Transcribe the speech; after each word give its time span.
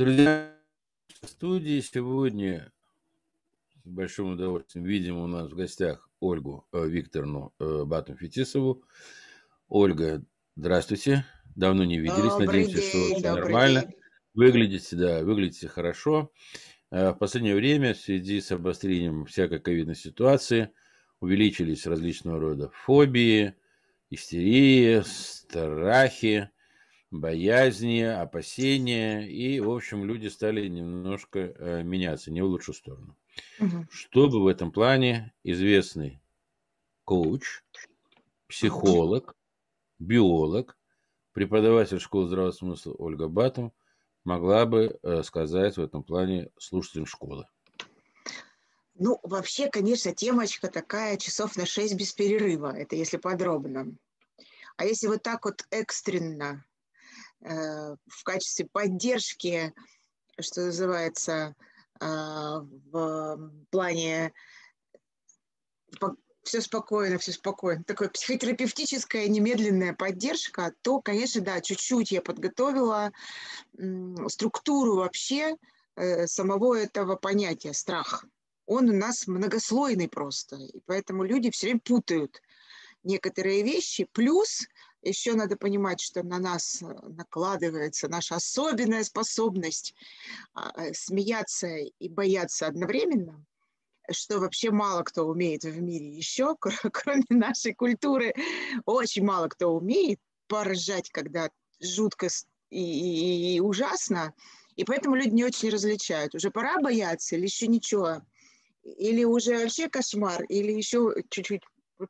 Друзья, 0.00 0.50
в 1.20 1.26
студии 1.26 1.78
сегодня 1.80 2.72
с 3.84 3.86
большим 3.86 4.30
удовольствием 4.32 4.86
видим 4.86 5.18
у 5.18 5.26
нас 5.26 5.50
в 5.50 5.54
гостях 5.54 6.08
Ольгу 6.20 6.66
э, 6.72 6.88
Викторовну 6.88 7.52
э, 7.58 7.84
Батум-Фетисову. 7.84 8.82
Ольга, 9.68 10.24
здравствуйте. 10.56 11.26
Давно 11.54 11.84
не 11.84 11.98
виделись. 11.98 12.30
Добрый 12.30 12.46
Надеемся, 12.46 12.76
день, 12.76 12.88
что 12.88 13.14
все 13.18 13.34
нормально. 13.34 13.82
день. 13.82 13.94
Выглядите, 14.32 14.96
да, 14.96 15.22
выглядите 15.22 15.68
хорошо. 15.68 16.32
Э, 16.90 17.10
В 17.10 17.16
последнее 17.18 17.54
время 17.54 17.92
в 17.92 17.98
связи 17.98 18.40
с 18.40 18.50
обострением 18.52 19.26
всякой 19.26 19.60
ковидной 19.60 19.96
ситуации 19.96 20.70
увеличились 21.20 21.84
различного 21.84 22.40
рода 22.40 22.70
фобии, 22.70 23.54
истерии, 24.08 25.02
страхи, 25.04 26.48
боязни, 27.10 28.00
опасения. 28.00 29.26
И, 29.26 29.60
в 29.60 29.70
общем, 29.70 30.04
люди 30.04 30.28
стали 30.28 30.68
немножко 30.68 31.38
э, 31.38 31.82
меняться, 31.82 32.30
не 32.30 32.42
в 32.42 32.46
лучшую 32.46 32.74
сторону. 32.74 33.16
Мгм. 33.58 33.88
Чтобы 33.90 34.42
в 34.42 34.46
этом 34.46 34.72
плане 34.72 35.32
известный 35.42 36.20
коуч, 37.04 37.62
психолог, 38.48 39.36
биолог, 39.98 40.76
преподаватель 41.32 42.00
школы 42.00 42.26
здравого 42.26 42.52
смысла 42.52 42.94
Ольга 42.98 43.28
Батум 43.28 43.72
могла 44.24 44.66
бы 44.66 44.98
э, 45.02 45.22
сказать 45.22 45.76
в 45.76 45.82
этом 45.82 46.02
плане 46.02 46.50
слушателям 46.58 47.06
школы. 47.06 47.46
Ну, 48.94 49.18
вообще, 49.22 49.70
конечно, 49.70 50.14
темочка 50.14 50.68
такая 50.68 51.16
часов 51.16 51.56
на 51.56 51.64
6 51.64 51.94
без 51.94 52.12
перерыва, 52.12 52.76
это 52.76 52.96
если 52.96 53.16
подробно. 53.16 53.96
А 54.76 54.84
если 54.84 55.06
вот 55.06 55.22
так 55.22 55.46
вот 55.46 55.64
экстренно, 55.70 56.64
в 57.42 58.24
качестве 58.24 58.66
поддержки, 58.70 59.72
что 60.38 60.66
называется, 60.66 61.54
а, 62.00 62.60
в 62.60 63.50
плане 63.70 64.32
все 66.42 66.60
спокойно, 66.60 67.18
все 67.18 67.32
спокойно, 67.32 67.84
такая 67.84 68.08
психотерапевтическая 68.08 69.28
немедленная 69.28 69.94
поддержка, 69.94 70.72
то, 70.82 71.00
конечно, 71.00 71.40
да, 71.42 71.60
чуть-чуть 71.60 72.12
я 72.12 72.22
подготовила 72.22 73.12
структуру 74.28 74.96
вообще 74.96 75.56
э, 75.96 76.26
самого 76.26 76.74
этого 76.76 77.16
понятия 77.16 77.74
страх. 77.74 78.24
Он 78.66 78.88
у 78.88 78.94
нас 78.94 79.26
многослойный 79.26 80.08
просто, 80.08 80.56
и 80.56 80.80
поэтому 80.86 81.24
люди 81.24 81.50
все 81.50 81.66
время 81.66 81.80
путают 81.80 82.40
некоторые 83.02 83.62
вещи. 83.62 84.08
Плюс 84.12 84.66
еще 85.02 85.34
надо 85.34 85.56
понимать, 85.56 86.00
что 86.00 86.22
на 86.22 86.38
нас 86.38 86.82
э, 86.82 86.86
накладывается 86.86 88.08
наша 88.08 88.36
особенная 88.36 89.04
способность 89.04 89.94
а, 90.54 90.72
э, 90.82 90.92
смеяться 90.94 91.68
и 91.68 92.08
бояться 92.08 92.66
одновременно, 92.66 93.44
что 94.10 94.38
вообще 94.40 94.70
мало 94.70 95.02
кто 95.02 95.24
умеет 95.26 95.64
в 95.64 95.80
мире 95.80 96.08
еще, 96.08 96.56
кр- 96.60 96.90
кроме 96.92 97.24
нашей 97.30 97.74
культуры. 97.74 98.34
Очень 98.84 99.24
мало 99.24 99.48
кто 99.48 99.74
умеет 99.74 100.20
поражать, 100.48 101.10
когда 101.10 101.50
жутко 101.80 102.28
и, 102.70 102.78
и- 102.82 103.56
и 103.56 103.60
ужасно. 103.60 104.34
И 104.76 104.84
поэтому 104.84 105.14
люди 105.16 105.30
не 105.30 105.44
очень 105.44 105.70
различают. 105.70 106.34
Уже 106.34 106.50
пора 106.50 106.80
бояться 106.80 107.36
или 107.36 107.44
еще 107.44 107.66
ничего? 107.66 108.22
Или 108.82 109.24
уже 109.24 109.58
вообще 109.58 109.88
кошмар, 109.88 110.44
или 110.44 110.72
еще 110.72 111.14
чуть-чуть 111.28 111.62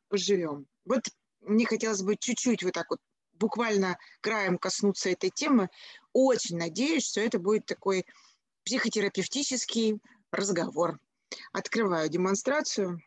поживем. 0.07 0.67
Вот 0.85 1.01
мне 1.41 1.65
хотелось 1.65 2.01
бы 2.01 2.15
чуть-чуть 2.15 2.63
вот 2.63 2.73
так 2.73 2.89
вот 2.89 2.99
буквально 3.33 3.97
краем 4.21 4.57
коснуться 4.57 5.09
этой 5.09 5.29
темы. 5.29 5.69
Очень 6.13 6.57
надеюсь, 6.57 7.07
что 7.07 7.21
это 7.21 7.39
будет 7.39 7.65
такой 7.65 8.05
психотерапевтический 8.63 9.99
разговор. 10.31 10.99
Открываю 11.51 12.09
демонстрацию. 12.09 13.01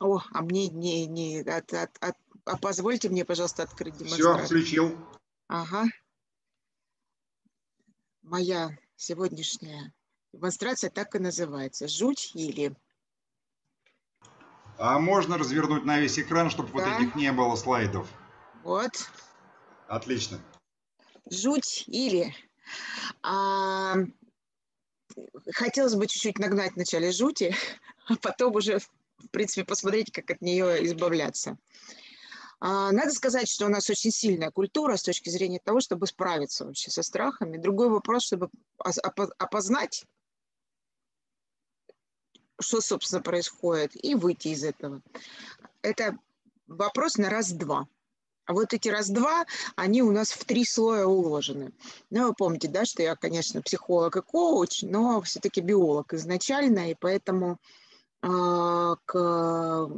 О, 0.00 0.20
а 0.32 0.42
мне 0.42 0.68
не, 0.68 1.06
не, 1.06 1.40
от- 1.40 1.72
от- 1.72 1.96
от- 2.00 2.16
а 2.44 2.56
позвольте 2.58 3.08
мне, 3.08 3.24
пожалуйста, 3.24 3.62
открыть 3.62 3.94
Все, 3.96 4.04
демонстрацию. 4.04 4.46
включил. 4.46 4.98
Ага, 5.48 5.84
моя 8.22 8.76
сегодняшняя 8.96 9.92
демонстрация 10.32 10.90
так 10.90 11.14
и 11.14 11.18
называется. 11.18 11.88
Жуть 11.88 12.32
или... 12.34 12.76
А 14.78 14.98
можно 14.98 15.38
развернуть 15.38 15.84
на 15.84 15.98
весь 16.00 16.18
экран, 16.18 16.50
чтобы 16.50 16.68
вот 16.70 16.84
Да. 16.84 16.98
этих 16.98 17.14
не 17.14 17.32
было 17.32 17.56
слайдов? 17.56 18.08
Вот, 18.62 18.92
Отлично. 19.88 20.38
жуть 21.30 21.84
или... 21.86 22.34
А, 23.22 23.94
хотелось 25.52 25.94
бы 25.94 26.06
чуть-чуть 26.06 26.38
нагнать 26.38 26.72
в 26.72 26.76
начале 26.76 27.12
жути, 27.12 27.54
а 28.08 28.16
потом 28.16 28.54
уже, 28.56 28.78
в 28.80 29.28
принципе, 29.30 29.64
посмотреть, 29.64 30.12
как 30.12 30.30
от 30.30 30.40
нее 30.42 30.84
избавляться. 30.84 31.56
А, 32.58 32.90
Надо 32.90 33.12
сказать, 33.12 33.48
что 33.48 33.66
у 33.66 33.68
нас 33.68 33.88
очень 33.88 34.10
сильная 34.10 34.50
культура 34.50 34.96
с 34.96 35.02
точки 35.02 35.28
зрения 35.28 35.60
того, 35.62 35.80
чтобы 35.80 36.06
справиться 36.06 36.64
вообще 36.66 36.90
со 36.90 37.02
страхами. 37.02 37.58
Другой 37.58 37.88
вопрос, 37.88 38.24
чтобы 38.24 38.50
опознать, 39.38 40.04
что, 42.60 42.80
собственно, 42.80 43.22
происходит, 43.22 43.92
и 43.94 44.14
выйти 44.14 44.48
из 44.48 44.64
этого. 44.64 45.00
Это 45.82 46.18
вопрос 46.66 47.16
на 47.16 47.30
раз-два. 47.30 47.86
А 48.46 48.52
вот 48.52 48.72
эти 48.72 48.88
раз-два, 48.88 49.44
они 49.74 50.02
у 50.02 50.12
нас 50.12 50.30
в 50.30 50.44
три 50.44 50.64
слоя 50.64 51.04
уложены. 51.04 51.72
Ну, 52.10 52.28
вы 52.28 52.34
помните, 52.34 52.68
да, 52.68 52.84
что 52.84 53.02
я, 53.02 53.16
конечно, 53.16 53.60
психолог 53.60 54.16
и 54.16 54.22
коуч, 54.22 54.82
но 54.82 55.20
все-таки 55.22 55.60
биолог 55.60 56.14
изначально, 56.14 56.90
и 56.90 56.94
поэтому 56.94 57.58
а, 58.22 58.96
к 59.04 59.90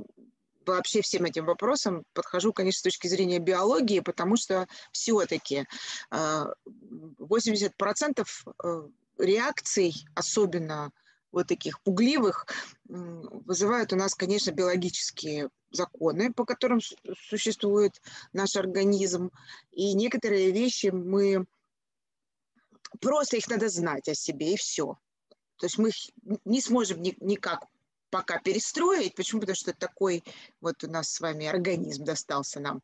вообще 0.66 1.02
всем 1.02 1.24
этим 1.24 1.46
вопросам 1.46 2.04
подхожу, 2.12 2.52
конечно, 2.52 2.80
с 2.80 2.82
точки 2.82 3.08
зрения 3.08 3.38
биологии, 3.38 4.00
потому 4.00 4.36
что 4.36 4.68
все-таки 4.92 5.66
80% 6.10 8.26
э, 8.64 8.88
реакций, 9.18 9.94
особенно 10.14 10.92
вот 11.32 11.46
таких 11.46 11.80
пугливых, 11.82 12.46
вызывают 12.86 13.92
у 13.92 13.96
нас, 13.96 14.14
конечно, 14.14 14.50
биологические 14.50 15.50
законы, 15.70 16.32
по 16.32 16.44
которым 16.44 16.80
су- 16.80 16.96
существует 17.16 18.00
наш 18.32 18.56
организм. 18.56 19.30
И 19.72 19.94
некоторые 19.94 20.50
вещи 20.50 20.86
мы... 20.88 21.46
Просто 23.00 23.36
их 23.36 23.48
надо 23.48 23.68
знать 23.68 24.08
о 24.08 24.14
себе, 24.14 24.54
и 24.54 24.56
все. 24.56 24.98
То 25.56 25.66
есть 25.66 25.76
мы 25.76 25.90
их 25.90 25.96
не 26.44 26.60
сможем 26.60 27.02
ни- 27.02 27.16
никак 27.20 27.66
пока 28.10 28.38
перестроить. 28.38 29.14
Почему? 29.14 29.40
Потому 29.40 29.56
что 29.56 29.72
такой 29.72 30.22
вот 30.60 30.82
у 30.84 30.90
нас 30.90 31.10
с 31.10 31.20
вами 31.20 31.46
организм 31.46 32.04
достался 32.04 32.60
нам. 32.60 32.82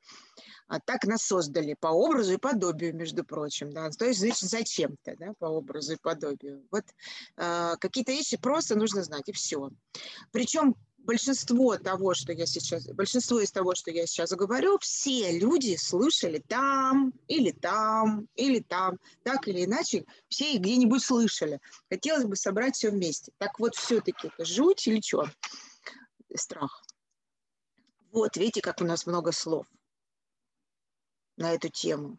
А 0.66 0.80
так 0.80 1.04
нас 1.04 1.22
создали 1.22 1.74
по 1.78 1.88
образу 1.88 2.32
и 2.32 2.38
подобию, 2.38 2.94
между 2.94 3.24
прочим. 3.24 3.70
Да? 3.70 3.90
То 3.90 4.06
есть, 4.06 4.20
значит, 4.20 4.48
зачем-то, 4.48 5.14
да, 5.18 5.32
по 5.38 5.46
образу 5.46 5.94
и 5.94 5.98
подобию. 6.00 6.66
Вот 6.70 6.84
э, 7.36 7.74
какие-то 7.78 8.12
вещи 8.12 8.38
просто 8.38 8.74
нужно 8.74 9.02
знать, 9.02 9.28
и 9.28 9.32
все. 9.32 9.70
Причем 10.32 10.74
большинство 11.04 11.76
того, 11.76 12.14
что 12.14 12.32
я 12.32 12.46
сейчас, 12.46 12.86
большинство 12.88 13.40
из 13.40 13.52
того, 13.52 13.74
что 13.74 13.90
я 13.90 14.06
сейчас 14.06 14.32
говорю, 14.32 14.78
все 14.78 15.38
люди 15.38 15.76
слышали 15.76 16.38
там, 16.38 17.12
или 17.28 17.50
там, 17.50 18.28
или 18.34 18.60
там, 18.60 18.98
так 19.22 19.46
или 19.48 19.64
иначе, 19.64 20.04
все 20.28 20.54
их 20.54 20.60
где-нибудь 20.60 21.02
слышали. 21.02 21.60
Хотелось 21.88 22.24
бы 22.24 22.36
собрать 22.36 22.74
все 22.74 22.90
вместе. 22.90 23.32
Так 23.38 23.58
вот, 23.58 23.74
все-таки 23.76 24.28
это 24.28 24.44
жуть 24.44 24.86
или 24.86 25.00
что? 25.00 25.30
Страх. 26.34 26.82
Вот, 28.10 28.36
видите, 28.36 28.60
как 28.60 28.80
у 28.80 28.84
нас 28.84 29.06
много 29.06 29.32
слов 29.32 29.66
на 31.36 31.52
эту 31.52 31.68
тему. 31.68 32.18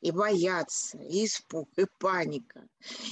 И 0.00 0.12
бояться, 0.12 0.96
и 0.98 1.24
испуг, 1.24 1.68
и 1.76 1.84
паника, 1.98 2.62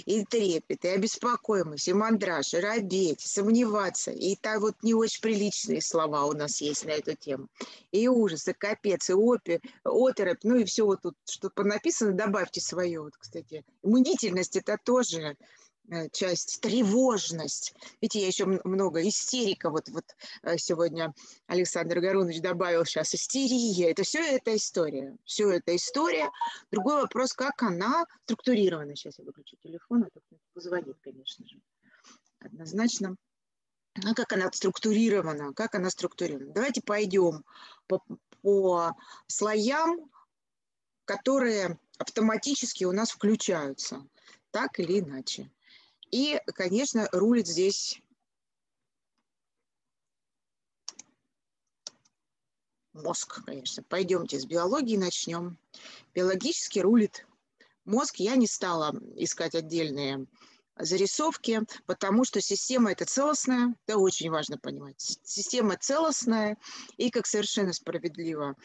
и 0.05 0.25
трепет, 0.25 0.85
и 0.85 0.89
обеспокоенность, 0.89 1.89
и 1.89 1.93
мандраж, 1.93 2.55
и 2.55 2.61
робеть, 2.61 3.25
и 3.25 3.29
сомневаться. 3.29 4.13
И 4.13 4.37
там 4.37 4.61
вот 4.61 4.77
не 4.83 4.95
очень 4.95 5.21
приличные 5.21 5.83
слова 5.83 6.27
у 6.27 6.33
нас 6.33 6.61
есть 6.61 6.85
на 6.85 6.91
эту 6.91 7.17
тему. 7.17 7.49
И 7.91 8.07
ужас, 8.07 8.47
и 8.47 8.53
капец, 8.53 9.11
и 9.11 9.15
опи, 9.15 9.61
оторопь, 9.83 10.45
ну 10.45 10.57
и 10.57 10.65
все 10.65 10.85
вот 10.85 11.03
тут, 11.03 11.17
что 11.29 11.51
написано, 11.57 12.13
добавьте 12.13 12.61
свое. 12.61 13.01
Вот, 13.01 13.17
кстати, 13.17 13.65
мнительность– 13.83 14.57
это 14.57 14.79
тоже 14.83 15.37
часть, 16.13 16.61
тревожность. 16.61 17.75
Видите, 18.01 18.21
я 18.21 18.27
еще 18.27 18.47
много, 18.65 19.07
истерика, 19.07 19.71
вот, 19.71 19.89
вот 19.89 20.05
э, 20.43 20.59
сегодня 20.59 21.15
Александр 21.47 22.01
Горунович 22.01 22.41
добавил 22.41 22.85
сейчас, 22.85 23.15
истерия, 23.15 23.91
это 23.91 24.03
все 24.03 24.21
это 24.37 24.57
история, 24.57 25.17
все 25.25 25.51
это 25.51 25.75
история. 25.77 26.31
Другой 26.71 27.03
вопрос, 27.03 27.33
как 27.33 27.63
она 27.63 28.05
структурирована. 28.25 28.97
Сейчас 28.97 29.19
я 29.19 29.25
выключу 29.25 29.57
телефон, 29.63 30.05
а 30.05 30.11
то 30.11 30.21
позвонит, 30.55 30.97
конечно 31.03 31.47
же, 31.47 31.61
однозначно. 32.41 33.17
А 34.05 34.15
как 34.15 34.33
она 34.33 34.51
структурирована, 34.53 35.55
как 35.55 35.75
она 35.75 35.89
структурирована. 35.89 36.53
Давайте 36.53 36.83
пойдем 36.83 37.45
по, 37.87 38.03
по 38.43 38.95
слоям, 39.27 40.11
которые 41.07 41.79
автоматически 41.99 42.85
у 42.85 42.93
нас 42.93 43.11
включаются, 43.11 44.07
так 44.51 44.79
или 44.79 45.01
иначе. 45.01 45.51
И, 46.11 46.41
конечно, 46.55 47.09
рулит 47.13 47.47
здесь 47.47 48.01
мозг, 52.93 53.45
конечно. 53.45 53.83
Пойдемте 53.83 54.39
с 54.39 54.47
биологии 54.47 54.97
начнем. 54.97 55.59
Биологически 56.15 56.79
рулит 56.79 57.27
мозг. 57.85 58.17
Я 58.17 58.37
не 58.37 58.47
стала 58.47 58.95
искать 59.17 59.55
отдельные 59.55 60.27
зарисовки, 60.79 61.63
потому 61.87 62.25
что 62.25 62.41
система 62.41 62.93
это 62.93 63.05
целостная, 63.07 63.75
это 63.87 63.99
очень 63.99 64.31
важно 64.31 64.59
понимать. 64.59 65.19
Система 65.23 65.77
целостная, 65.77 66.59
и 66.97 67.11
как 67.11 67.27
совершенно 67.27 67.73
справедливо 67.73 68.57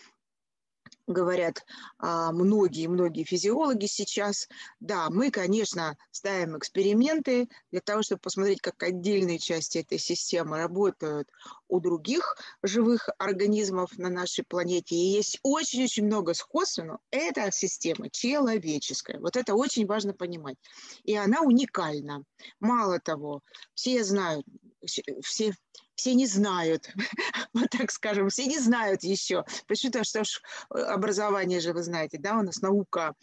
говорят 1.11 1.65
многие-многие 1.99 3.23
а, 3.23 3.25
физиологи 3.25 3.85
сейчас. 3.85 4.47
Да, 4.79 5.09
мы, 5.09 5.31
конечно, 5.31 5.97
ставим 6.11 6.57
эксперименты 6.57 7.49
для 7.71 7.81
того, 7.81 8.01
чтобы 8.01 8.21
посмотреть, 8.21 8.61
как 8.61 8.81
отдельные 8.83 9.39
части 9.39 9.79
этой 9.79 9.97
системы 9.97 10.57
работают 10.57 11.29
у 11.67 11.79
других 11.79 12.37
живых 12.63 13.09
организмов 13.17 13.97
на 13.97 14.09
нашей 14.09 14.43
планете. 14.43 14.95
И 14.95 15.13
есть 15.13 15.39
очень-очень 15.43 16.05
много 16.05 16.33
сходств, 16.33 16.79
но 16.79 16.99
эта 17.11 17.51
система 17.51 18.09
человеческая. 18.09 19.19
Вот 19.19 19.37
это 19.37 19.55
очень 19.55 19.85
важно 19.85 20.13
понимать. 20.13 20.57
И 21.03 21.15
она 21.15 21.41
уникальна. 21.41 22.23
Мало 22.59 22.99
того, 22.99 23.41
все 23.73 24.03
знают, 24.03 24.45
все 25.23 25.53
все 26.01 26.15
не 26.15 26.25
знают, 26.25 26.89
вот 27.53 27.69
так 27.69 27.91
скажем, 27.91 28.29
все 28.29 28.47
не 28.47 28.57
знают 28.57 29.03
еще. 29.03 29.45
Почему-то, 29.67 30.03
что 30.03 30.23
ж, 30.23 30.41
образование 30.69 31.59
же, 31.59 31.73
вы 31.73 31.83
знаете, 31.83 32.17
да, 32.17 32.39
у 32.39 32.41
нас 32.41 32.63
наука 32.63 33.13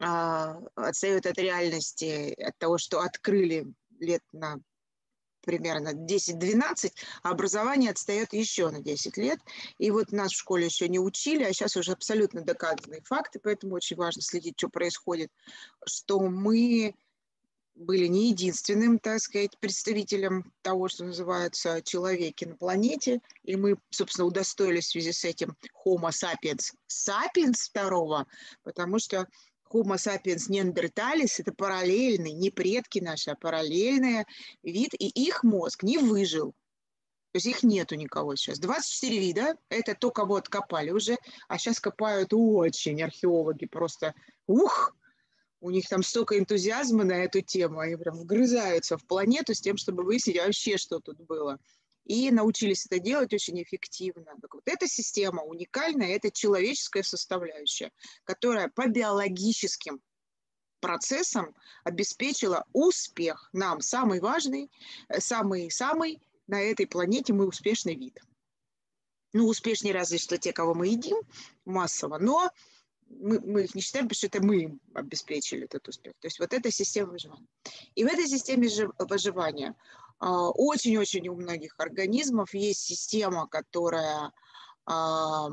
а, 0.00 0.58
отстает 0.74 1.26
от 1.26 1.36
реальности, 1.36 2.34
от 2.42 2.56
того, 2.56 2.78
что 2.78 3.00
открыли 3.00 3.66
лет 4.00 4.22
на 4.32 4.56
примерно 5.42 5.92
10-12, 5.92 6.92
а 7.22 7.28
образование 7.28 7.90
отстает 7.90 8.32
еще 8.32 8.70
на 8.70 8.80
10 8.80 9.18
лет. 9.18 9.38
И 9.76 9.90
вот 9.90 10.10
нас 10.10 10.32
в 10.32 10.38
школе 10.38 10.64
еще 10.64 10.88
не 10.88 10.98
учили, 10.98 11.44
а 11.44 11.52
сейчас 11.52 11.76
уже 11.76 11.92
абсолютно 11.92 12.40
доказанные 12.40 13.02
факты, 13.02 13.38
поэтому 13.38 13.74
очень 13.74 13.96
важно 13.96 14.22
следить, 14.22 14.54
что 14.56 14.70
происходит, 14.70 15.30
что 15.84 16.20
мы 16.20 16.94
были 17.74 18.06
не 18.06 18.30
единственным, 18.30 18.98
так 18.98 19.20
сказать, 19.20 19.58
представителем 19.58 20.52
того, 20.62 20.88
что 20.88 21.04
называется 21.04 21.82
человеки 21.82 22.44
на 22.44 22.56
планете, 22.56 23.20
и 23.42 23.56
мы, 23.56 23.76
собственно, 23.90 24.26
удостоились 24.26 24.86
в 24.86 24.90
связи 24.90 25.12
с 25.12 25.24
этим 25.24 25.56
Homo 25.84 26.10
sapiens 26.10 26.72
sapiens 26.88 27.56
второго, 27.68 28.26
потому 28.62 28.98
что 28.98 29.26
Homo 29.72 29.96
sapiens 29.96 30.48
neanderthalis– 30.48 31.34
это 31.38 31.52
параллельный, 31.52 32.32
не 32.32 32.50
предки 32.50 33.00
наши, 33.00 33.30
а 33.30 33.34
параллельный 33.34 34.24
вид, 34.62 34.94
и 34.94 35.08
их 35.08 35.42
мозг 35.42 35.82
не 35.82 35.98
выжил. 35.98 36.54
То 37.32 37.38
есть 37.38 37.46
их 37.46 37.64
нету 37.64 37.96
никого 37.96 38.36
сейчас. 38.36 38.60
24 38.60 39.18
вида– 39.18 39.56
это 39.68 39.96
то, 39.96 40.12
кого 40.12 40.36
откопали 40.36 40.90
уже, 40.90 41.16
а 41.48 41.58
сейчас 41.58 41.80
копают 41.80 42.28
очень 42.32 43.02
археологи, 43.02 43.66
просто 43.66 44.14
ух, 44.46 44.94
у 45.64 45.70
них 45.70 45.88
там 45.88 46.02
столько 46.02 46.38
энтузиазма 46.38 47.04
на 47.04 47.24
эту 47.24 47.40
тему, 47.40 47.80
они 47.80 47.96
прям 47.96 48.18
вгрызаются 48.18 48.98
в 48.98 49.06
планету 49.06 49.54
с 49.54 49.62
тем, 49.62 49.78
чтобы 49.78 50.02
выяснить 50.02 50.36
вообще, 50.36 50.76
что 50.76 51.00
тут 51.00 51.18
было. 51.22 51.58
И 52.04 52.30
научились 52.30 52.84
это 52.84 52.98
делать 52.98 53.32
очень 53.32 53.62
эффективно. 53.62 54.26
Так 54.42 54.52
вот 54.52 54.64
эта 54.66 54.86
система 54.86 55.42
уникальная, 55.42 56.14
это 56.14 56.30
человеческая 56.30 57.02
составляющая, 57.02 57.92
которая 58.24 58.68
по 58.68 58.86
биологическим 58.88 60.02
процессам 60.80 61.54
обеспечила 61.82 62.66
успех 62.74 63.48
нам, 63.54 63.80
самый 63.80 64.20
важный, 64.20 64.70
самый-самый 65.18 66.20
на 66.46 66.60
этой 66.60 66.86
планете 66.86 67.32
мы 67.32 67.46
успешный 67.46 67.94
вид. 67.94 68.20
Ну, 69.32 69.46
успешнее 69.46 69.94
разве 69.94 70.18
что 70.18 70.36
те, 70.36 70.52
кого 70.52 70.74
мы 70.74 70.88
едим 70.88 71.16
массово, 71.64 72.18
но 72.18 72.50
мы, 73.20 73.40
мы 73.40 73.64
их 73.64 73.74
не 73.74 73.80
считаем, 73.80 74.06
потому 74.08 74.16
что 74.16 74.26
это 74.26 74.42
мы 74.42 74.78
обеспечили 74.94 75.64
этот 75.64 75.86
успех. 75.88 76.14
То 76.20 76.26
есть 76.26 76.38
вот 76.38 76.52
эта 76.52 76.70
система 76.70 77.12
выживания. 77.12 77.46
И 77.94 78.04
в 78.04 78.06
этой 78.06 78.26
системе 78.26 78.68
выживания 78.98 79.74
а, 80.18 80.50
очень-очень 80.50 81.28
у 81.28 81.34
многих 81.34 81.74
организмов 81.78 82.54
есть 82.54 82.80
система, 82.80 83.46
которая 83.46 84.32
а, 84.86 85.48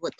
вот, 0.00 0.14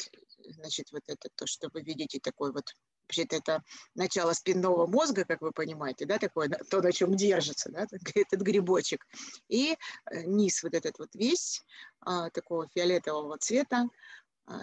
значит, 0.49 0.91
вот 0.93 1.03
это 1.07 1.29
то, 1.35 1.47
что 1.47 1.69
вы 1.73 1.83
видите, 1.83 2.19
такой 2.21 2.53
вот 2.53 2.75
вообще-то 3.13 3.37
это 3.37 3.63
начало 3.95 4.33
спинного 4.33 4.87
мозга, 4.87 5.25
как 5.25 5.43
вы 5.43 5.53
понимаете, 5.53 6.07
да, 6.07 6.19
такое, 6.19 6.49
то, 6.49 6.81
на 6.81 6.93
чем 6.93 7.15
держится, 7.15 7.71
да, 7.71 7.87
этот 8.15 8.41
грибочек. 8.41 9.07
И 9.49 9.77
э, 10.11 10.23
низ 10.23 10.63
вот 10.63 10.75
этот 10.75 10.99
вот 10.99 11.15
весь 11.15 11.63
а, 12.01 12.31
такого 12.31 12.69
фиолетового 12.75 13.37
цвета, 13.39 13.89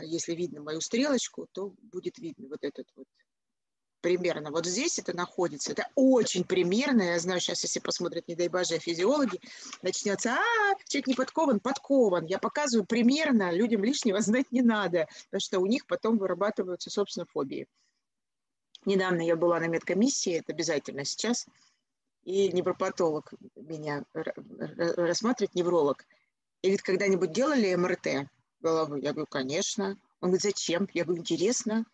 если 0.04 0.36
видно 0.36 0.62
мою 0.62 0.82
стрелочку, 0.82 1.48
то 1.52 1.74
будет 1.82 2.18
видно 2.18 2.48
вот 2.50 2.64
этот 2.64 2.88
вот 2.96 3.08
примерно. 4.02 4.52
Вот 4.52 4.66
здесь 4.66 5.00
это 5.00 5.16
находится. 5.16 5.72
Это 5.72 5.88
очень 5.96 6.44
примерно. 6.44 7.04
Я 7.04 7.20
знаю, 7.20 7.40
сейчас, 7.40 7.64
если 7.64 7.80
посмотрят, 7.80 8.28
не 8.28 8.36
дай 8.36 8.48
боже, 8.48 8.80
физиологи, 8.80 9.40
начнется, 9.82 10.32
а, 10.34 10.76
человек 10.88 11.08
не 11.08 11.14
подкован, 11.16 11.60
подкован. 11.60 12.26
Я 12.26 12.40
показываю 12.40 12.86
примерно, 12.86 13.52
людям 13.52 13.84
лишнего 13.84 14.22
знать 14.22 14.52
не 14.52 14.62
надо, 14.62 15.08
потому 15.26 15.42
что 15.42 15.60
у 15.60 15.66
них 15.66 15.86
потом 15.86 16.18
вырабатываются, 16.18 16.90
собственно, 16.90 17.26
фобии. 17.26 17.68
Недавно 18.86 19.22
я 19.22 19.36
была 19.36 19.60
на 19.60 19.68
медкомиссии, 19.68 20.40
это 20.40 20.54
обязательно 20.54 21.04
сейчас, 21.04 21.46
и 22.24 22.50
невропатолог 22.52 23.34
меня 23.56 24.06
рассматривает, 24.14 25.54
невролог. 25.54 26.06
И 26.62 26.68
говорит, 26.68 26.82
когда-нибудь 26.84 27.32
делали 27.32 27.76
МРТ? 27.76 28.30
Головы? 28.62 29.00
Я 29.02 29.12
говорю, 29.12 29.28
конечно. 29.30 29.98
Он 30.22 30.30
говорит, 30.30 30.42
зачем? 30.42 30.88
Я 30.94 31.06
говорю, 31.06 31.22
интересно. 31.22 31.86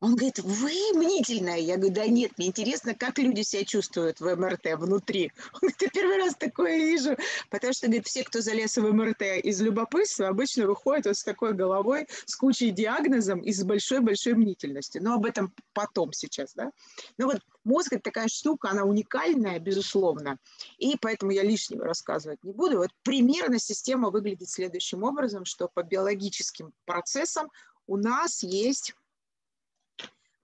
Он 0.00 0.14
говорит, 0.14 0.38
вы 0.40 0.72
мнительная. 0.94 1.56
Я 1.58 1.76
говорю, 1.76 1.94
да 1.94 2.06
нет, 2.06 2.32
мне 2.36 2.48
интересно, 2.48 2.94
как 2.94 3.18
люди 3.18 3.40
себя 3.40 3.64
чувствуют 3.64 4.20
в 4.20 4.36
МРТ 4.36 4.74
внутри. 4.76 5.32
Он 5.54 5.60
говорит, 5.60 5.82
я 5.82 5.88
первый 5.88 6.18
раз 6.18 6.34
такое 6.34 6.76
вижу. 6.76 7.16
Потому 7.50 7.72
что, 7.72 7.86
говорит, 7.86 8.06
все, 8.06 8.22
кто 8.22 8.42
залез 8.42 8.76
в 8.76 8.92
МРТ 8.92 9.22
из 9.42 9.60
любопытства, 9.62 10.28
обычно 10.28 10.66
выходят 10.66 11.06
вот 11.06 11.16
с 11.16 11.24
такой 11.24 11.54
головой, 11.54 12.06
с 12.26 12.36
кучей 12.36 12.70
диагнозом 12.72 13.40
и 13.40 13.52
с 13.52 13.64
большой-большой 13.64 14.34
мнительностью. 14.34 15.02
Но 15.02 15.14
об 15.14 15.24
этом 15.24 15.52
потом 15.72 16.12
сейчас, 16.12 16.52
да. 16.54 16.72
Ну 17.16 17.26
вот 17.26 17.40
мозг– 17.66 17.92
это 17.92 18.02
такая 18.02 18.28
штука, 18.28 18.70
она 18.70 18.84
уникальная, 18.84 19.58
безусловно. 19.58 20.38
И 20.78 20.96
поэтому 21.00 21.32
я 21.32 21.42
лишнего 21.42 21.84
рассказывать 21.84 22.42
не 22.42 22.52
буду. 22.52 22.78
Вот 22.78 22.90
примерно 23.02 23.58
система 23.58 24.10
выглядит 24.10 24.48
следующим 24.48 25.02
образом, 25.02 25.44
что 25.44 25.68
по 25.68 25.82
биологическим 25.82 26.72
процессам 26.86 27.50
у 27.86 27.96
нас 27.96 28.42
есть 28.42 28.94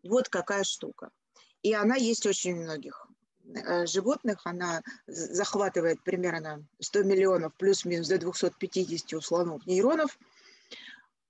вот 0.03 0.29
какая 0.29 0.65
штука. 0.65 1.11
И 1.63 1.73
она 1.73 1.95
есть 1.95 2.27
очень 2.27 2.57
многих 2.57 3.07
э, 3.55 3.87
животных. 3.87 4.41
Она 4.45 4.83
захватывает 5.07 6.03
примерно 6.03 6.67
100 6.81 7.05
миллионов 7.05 7.55
плюс-минус 7.55 8.09
до 8.09 8.19
250 8.19 9.13
у 9.15 9.21
слонов 9.21 9.65
нейронов, 9.67 10.19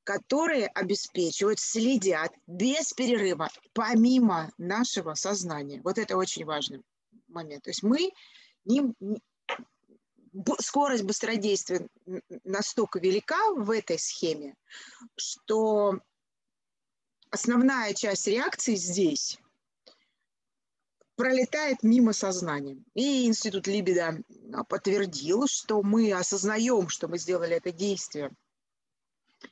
которые 0.04 0.66
обеспечивают, 0.68 1.59
следят 1.59 2.32
без 2.47 2.92
перерыва, 2.92 3.49
помимо 3.73 4.50
нашего 4.59 5.14
сознания. 5.14 5.80
Вот 5.82 5.99
это 5.99 6.16
очень 6.16 6.44
важный 6.44 6.82
момент. 7.28 7.64
То 7.64 7.71
есть 7.71 7.82
мы 7.82 8.11
не, 8.64 8.94
скорость 10.61 11.04
быстродействия 11.04 11.88
настолько 12.44 12.99
велика 12.99 13.52
в 13.54 13.71
этой 13.71 13.99
схеме, 13.99 14.54
что 15.16 15.99
основная 17.30 17.94
часть 17.94 18.26
реакции 18.26 18.75
здесь 18.75 19.38
пролетает 21.16 21.82
мимо 21.82 22.12
сознания. 22.12 22.82
И 22.94 23.26
Институт 23.26 23.66
Либеда 23.66 24.18
подтвердил, 24.68 25.47
что 25.47 25.82
мы 25.82 26.12
осознаем, 26.12 26.88
что 26.88 27.06
мы 27.09 27.18
сделали 27.18 27.56
это 27.56 27.71
действие, 27.71 28.32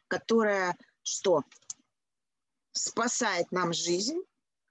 которое 0.08 0.76
что? 1.02 1.42
Спасает 2.72 3.50
нам 3.50 3.72
жизнь, 3.72 4.20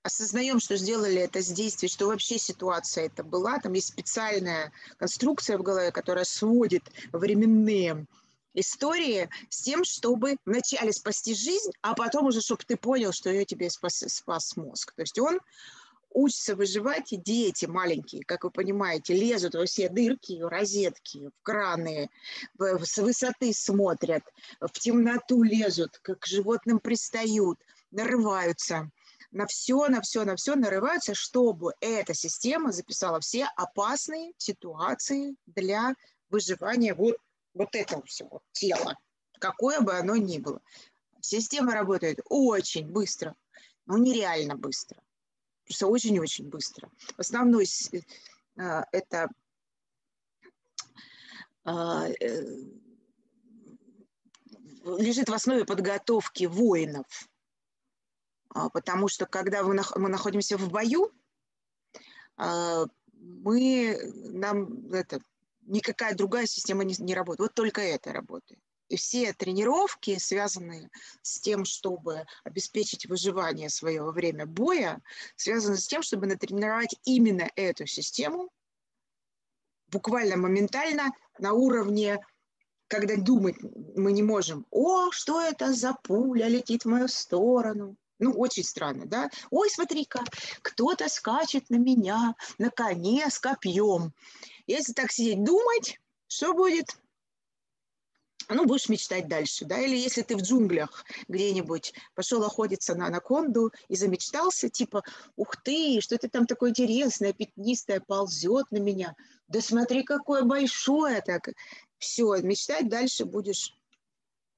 осознаем, 0.03 0.59
что 0.59 0.77
сделали 0.77 1.21
это 1.21 1.41
с 1.41 1.47
действием, 1.47 1.91
что 1.91 2.07
вообще 2.07 2.37
ситуация 2.37 3.05
это 3.05 3.23
была. 3.23 3.59
Там 3.59 3.73
есть 3.73 3.89
специальная 3.89 4.71
конструкция 4.97 5.57
в 5.57 5.63
голове, 5.63 5.91
которая 5.91 6.23
сводит 6.23 6.83
временные 7.11 8.05
истории 8.53 9.29
с 9.49 9.61
тем, 9.61 9.83
чтобы 9.83 10.37
вначале 10.45 10.91
спасти 10.91 11.33
жизнь, 11.35 11.71
а 11.81 11.93
потом 11.93 12.27
уже, 12.27 12.41
чтобы 12.41 12.63
ты 12.65 12.77
понял, 12.77 13.11
что 13.11 13.29
ее 13.29 13.45
тебе 13.45 13.69
спас, 13.69 14.03
спас 14.07 14.55
мозг. 14.57 14.93
То 14.95 15.01
есть 15.01 15.19
он 15.19 15.39
учится 16.19 16.55
выживать, 16.55 17.13
и 17.13 17.17
дети 17.17 17.65
маленькие, 17.65 18.23
как 18.23 18.43
вы 18.43 18.51
понимаете, 18.51 19.13
лезут 19.13 19.55
во 19.55 19.65
все 19.65 19.89
дырки, 19.89 20.39
розетки, 20.41 21.29
в 21.29 21.43
краны, 21.43 22.09
с 22.57 22.97
высоты 22.97 23.53
смотрят, 23.53 24.23
в 24.59 24.71
темноту 24.79 25.43
лезут, 25.43 25.97
как 26.01 26.19
к 26.19 26.25
животным 26.27 26.79
пристают, 26.79 27.59
нарываются. 27.91 28.91
на 29.31 29.45
все, 29.45 29.87
на 29.87 30.01
все, 30.01 30.25
на 30.25 30.35
все 30.35 30.55
нарываются, 30.55 31.13
чтобы 31.13 31.73
эта 31.81 32.13
система 32.13 32.71
записала 32.71 33.19
все 33.19 33.47
опасные 33.55 34.33
ситуации 34.37 35.35
для 35.45 35.93
выживания 36.29 36.93
вот, 36.93 37.17
вот 37.53 37.75
этого 37.75 38.03
всего 38.05 38.41
тела, 38.51 38.97
какое 39.39 39.81
бы 39.81 39.93
оно 39.95 40.15
ни 40.15 40.39
было. 40.39 40.61
Система 41.21 41.73
работает 41.73 42.19
очень 42.25 42.87
быстро, 42.89 43.35
но 43.85 43.97
нереально 43.97 44.55
быстро. 44.55 44.99
Просто 45.69 45.85
очень-очень 45.85 46.49
быстро. 46.49 46.89
Основной 47.17 47.67
э, 47.93 48.83
это 48.91 49.29
а, 51.63 52.07
э, 52.09 52.43
лежит 54.97 55.29
в 55.29 55.33
основе 55.33 55.65
подготовки 55.65 56.45
воинов. 56.45 57.29
А, 58.49 58.69
потому 58.69 59.09
что 59.09 59.27
когда 59.27 59.61
мы 59.61 59.75
находимся 60.09 60.57
в 60.57 60.71
бою, 60.71 61.11
а, 62.35 62.85
мы, 63.13 63.95
нам 64.31 64.91
это, 64.91 65.21
никакая 65.61 66.15
другая 66.15 66.47
система 66.47 66.83
не, 66.83 66.95
не 66.97 67.13
работает. 67.13 67.41
Вот 67.41 67.53
только 67.53 67.81
это 67.81 68.11
работает. 68.11 68.59
И 68.89 68.97
все 68.97 69.33
тренировки, 69.33 70.17
связанные 70.17 70.89
с 71.21 71.39
тем, 71.39 71.63
чтобы 71.63 72.25
обеспечить 72.43 73.05
выживание 73.05 73.69
свое 73.69 74.01
во 74.01 74.11
время 74.11 74.45
боя, 74.45 74.99
связаны 75.35 75.77
с 75.77 75.87
тем, 75.87 76.01
чтобы 76.01 76.25
натренировать 76.25 76.95
именно 77.05 77.49
эту 77.55 77.85
систему 77.85 78.49
буквально 79.91 80.37
моментально 80.37 81.11
на 81.37 81.53
уровне, 81.53 82.19
когда 82.87 83.15
думать 83.15 83.55
мы 83.95 84.11
не 84.11 84.23
можем, 84.23 84.65
о, 84.71 85.11
что 85.11 85.41
это 85.41 85.73
за 85.73 85.93
пуля 86.03 86.47
летит 86.47 86.83
в 86.83 86.89
мою 86.89 87.07
сторону. 87.07 87.95
Ну, 88.17 88.31
очень 88.31 88.63
странно, 88.63 89.05
да? 89.05 89.29
Ой, 89.49 89.69
смотри-ка, 89.69 90.23
кто-то 90.61 91.07
скачет 91.07 91.69
на 91.69 91.77
меня 91.77 92.35
на 92.57 92.69
коне 92.69 93.29
с 93.29 93.39
копьем. 93.39 94.13
Если 94.67 94.93
так 94.93 95.11
сидеть 95.11 95.43
думать, 95.43 95.99
что 96.27 96.53
будет? 96.53 96.97
Ну, 98.55 98.65
будешь 98.65 98.89
мечтать 98.89 99.27
дальше, 99.27 99.65
да, 99.65 99.79
или 99.79 99.95
если 99.95 100.23
ты 100.23 100.35
в 100.35 100.41
джунглях 100.41 101.05
где-нибудь 101.27 101.93
пошел 102.15 102.43
охотиться 102.43 102.95
на 102.95 103.07
анаконду 103.07 103.71
и 103.87 103.95
замечтался, 103.95 104.69
типа, 104.69 105.03
ух 105.35 105.55
ты, 105.63 106.01
что 106.01 106.15
это 106.15 106.29
там 106.29 106.45
такое 106.45 106.71
интересное, 106.71 107.33
пятнистое 107.33 107.99
ползет 107.99 108.71
на 108.71 108.77
меня, 108.77 109.15
да 109.47 109.61
смотри, 109.61 110.03
какое 110.03 110.43
большое, 110.43 111.21
так, 111.21 111.49
все, 111.99 112.37
мечтать 112.41 112.89
дальше 112.89 113.25
будешь 113.25 113.75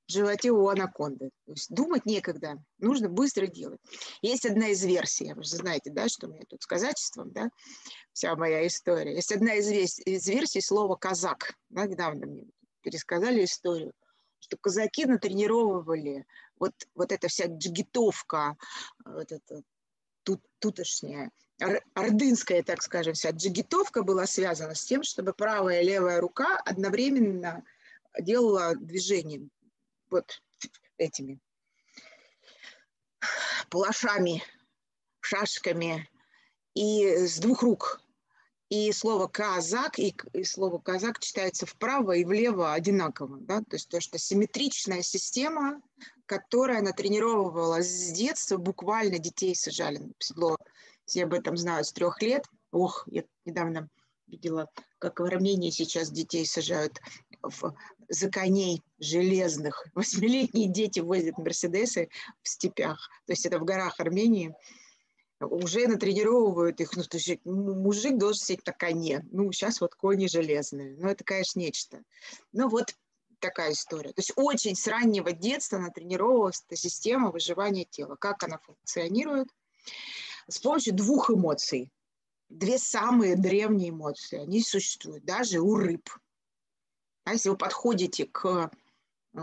в 0.07 0.11
животе 0.11 0.51
у 0.51 0.67
анаконды. 0.67 1.29
То 1.45 1.51
есть 1.53 1.73
думать 1.73 2.05
некогда, 2.05 2.63
нужно 2.79 3.09
быстро 3.09 3.47
делать. 3.47 3.79
Есть 4.21 4.45
одна 4.45 4.69
из 4.69 4.83
версий, 4.83 5.33
вы 5.33 5.43
же 5.43 5.55
знаете, 5.55 5.91
да, 5.91 6.07
что 6.07 6.27
меня 6.27 6.43
тут 6.47 6.61
с 6.61 6.65
казачеством, 6.65 7.31
да, 7.31 7.49
вся 8.13 8.35
моя 8.35 8.65
история. 8.67 9.15
Есть 9.15 9.31
одна 9.31 9.55
из, 9.55 9.69
из 9.69 10.27
версий 10.27 10.61
слова 10.61 10.95
«казак», 10.95 11.55
да, 11.69 11.85
недавно 11.85 12.25
мне 12.25 12.45
пересказали 12.81 13.43
историю, 13.43 13.93
что 14.39 14.57
казаки 14.57 15.05
натренировывали 15.05 16.25
вот, 16.59 16.73
вот 16.95 17.11
эта 17.11 17.27
вся 17.27 17.45
джигитовка, 17.45 18.57
вот 19.05 19.31
это 19.31 19.61
тут, 20.23 20.41
тутошняя, 20.59 21.31
ордынская, 21.93 22.63
так 22.63 22.81
скажем, 22.81 23.13
вся 23.13 23.31
джигитовка 23.31 24.03
была 24.03 24.25
связана 24.25 24.75
с 24.75 24.83
тем, 24.83 25.03
чтобы 25.03 25.33
правая 25.33 25.81
и 25.81 25.85
левая 25.85 26.19
рука 26.19 26.57
одновременно 26.65 27.63
делала 28.19 28.75
движение 28.75 29.47
вот 30.09 30.41
этими 30.97 31.39
плашами, 33.69 34.43
шашками 35.21 36.09
и 36.73 37.25
с 37.27 37.39
двух 37.39 37.63
рук 37.63 38.01
и 38.71 38.93
слово 38.93 39.27
казак, 39.27 39.99
и, 39.99 40.15
и 40.31 40.45
слово 40.45 40.79
казак 40.79 41.19
читается 41.19 41.65
вправо 41.65 42.13
и 42.13 42.23
влево 42.23 42.71
одинаково. 42.71 43.37
Да? 43.41 43.59
То 43.59 43.75
есть 43.75 43.89
то, 43.89 43.99
что 43.99 44.17
симметричная 44.17 45.01
система, 45.01 45.81
которая 46.25 46.81
натренировывала 46.81 47.81
с 47.81 48.11
детства, 48.13 48.55
буквально 48.55 49.19
детей 49.19 49.53
сажали 49.55 49.97
на 49.97 50.13
седло. 50.19 50.57
Все 51.05 51.25
об 51.25 51.33
этом 51.33 51.57
знают 51.57 51.85
с 51.85 51.91
трех 51.91 52.21
лет. 52.21 52.45
Ох, 52.71 53.05
я 53.11 53.25
недавно 53.43 53.89
видела, 54.27 54.69
как 54.99 55.19
в 55.19 55.23
Армении 55.25 55.69
сейчас 55.69 56.09
детей 56.09 56.45
сажают 56.45 56.97
в, 57.43 57.75
за 58.07 58.29
коней 58.29 58.81
железных. 58.99 59.85
Восьмилетние 59.95 60.69
дети 60.69 61.01
возят 61.01 61.37
Мерседесы 61.37 62.07
в 62.41 62.47
степях. 62.47 63.09
То 63.25 63.33
есть 63.33 63.45
это 63.45 63.59
в 63.59 63.65
горах 63.65 63.99
Армении 63.99 64.55
уже 65.45 65.87
натренировывают 65.87 66.79
их, 66.79 66.95
ну, 66.95 67.03
то 67.03 67.17
есть 67.17 67.43
мужик 67.45 68.17
должен 68.17 68.43
сидеть 68.43 68.65
на 68.65 68.73
коне. 68.73 69.25
Ну, 69.31 69.51
сейчас 69.51 69.81
вот 69.81 69.95
кони 69.95 70.27
железные. 70.27 70.95
Ну, 70.97 71.07
это, 71.07 71.23
конечно, 71.23 71.59
нечто. 71.59 72.03
Ну, 72.51 72.69
вот 72.69 72.95
такая 73.39 73.71
история. 73.73 74.09
То 74.09 74.19
есть 74.19 74.33
очень 74.35 74.75
с 74.75 74.87
раннего 74.87 75.31
детства 75.31 75.77
натренировалась 75.77 76.63
эта 76.67 76.75
система 76.75 77.31
выживания 77.31 77.85
тела. 77.85 78.15
Как 78.15 78.43
она 78.43 78.59
функционирует? 78.59 79.49
С 80.47 80.59
помощью 80.59 80.93
двух 80.93 81.29
эмоций. 81.29 81.91
Две 82.49 82.77
самые 82.77 83.35
древние 83.35 83.89
эмоции. 83.89 84.39
Они 84.39 84.61
существуют 84.61 85.25
даже 85.25 85.59
у 85.59 85.75
рыб. 85.75 86.09
А 87.23 87.33
если 87.33 87.49
вы 87.49 87.57
подходите 87.57 88.25
к 88.25 88.71
э, 89.33 89.39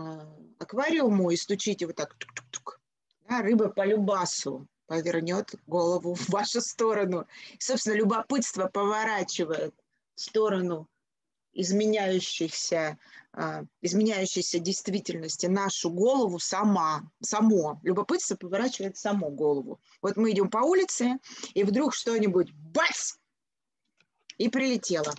аквариуму 0.59 1.31
и 1.31 1.35
стучите 1.35 1.87
вот 1.87 1.95
так, 1.95 2.13
тук 2.15 2.31
-тук 2.31 2.45
-тук, 2.51 2.79
да, 3.27 3.41
рыба 3.41 3.69
по 3.69 3.85
любасу 3.85 4.67
повернет 4.89 5.53
голову 5.67 6.15
в 6.15 6.29
вашу 6.29 6.61
сторону. 6.61 7.27
И, 7.53 7.61
собственно, 7.61 7.93
любопытство 7.93 8.67
поворачивает 8.67 9.75
в 10.15 10.21
сторону 10.21 10.89
изменяющихся, 11.53 12.97
э, 13.33 13.63
изменяющейся 13.81 14.57
действительности 14.59 15.45
нашу 15.45 15.91
голову 15.91 16.39
сама, 16.39 17.03
само. 17.21 17.79
Любопытство 17.83 18.35
поворачивает 18.35 18.97
само 18.97 19.29
голову. 19.29 19.79
Вот 20.01 20.17
мы 20.17 20.31
идем 20.31 20.49
по 20.49 20.59
улице, 20.59 21.19
и 21.53 21.63
вдруг 21.63 21.93
что-нибудь 21.93 22.51
бац! 22.51 23.13
И 24.39 24.49
прилетело. 24.49 25.13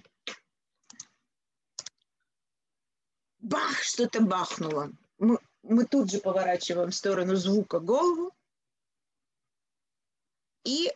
Бах! 3.38 3.82
Что-то 3.82 4.20
бахнуло. 4.20 4.90
Мы, 5.18 5.38
мы 5.62 5.84
тут 5.84 6.10
же 6.10 6.18
поворачиваем 6.18 6.90
в 6.90 6.94
сторону 6.94 7.36
звука 7.36 7.78
голову, 7.78 8.32
и 10.64 10.92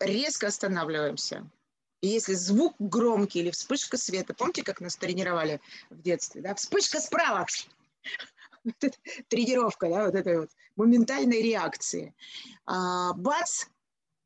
резко 0.00 0.48
останавливаемся. 0.48 1.48
Если 2.02 2.34
звук 2.34 2.74
громкий 2.78 3.40
или 3.40 3.50
вспышка 3.50 3.96
света, 3.96 4.34
помните, 4.34 4.62
как 4.62 4.80
нас 4.80 4.96
тренировали 4.96 5.60
в 5.90 6.02
детстве, 6.02 6.42
да? 6.42 6.54
Вспышка 6.54 7.00
справа, 7.00 7.46
тренировка, 9.28 9.88
да, 9.88 10.06
вот 10.06 10.14
этой 10.14 10.40
вот 10.40 10.50
моментальной 10.76 11.40
реакции. 11.40 12.14
А, 12.66 13.12
бац, 13.14 13.64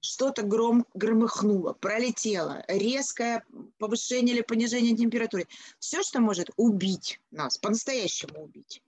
что-то 0.00 0.42
гром, 0.42 0.86
громыхнуло, 0.94 1.74
пролетело, 1.74 2.64
резкое 2.68 3.44
повышение 3.78 4.34
или 4.34 4.42
понижение 4.42 4.96
температуры. 4.96 5.46
Все, 5.78 6.02
что 6.02 6.20
может 6.20 6.50
убить 6.56 7.20
нас, 7.30 7.58
по-настоящему 7.58 8.44
убить. 8.44 8.82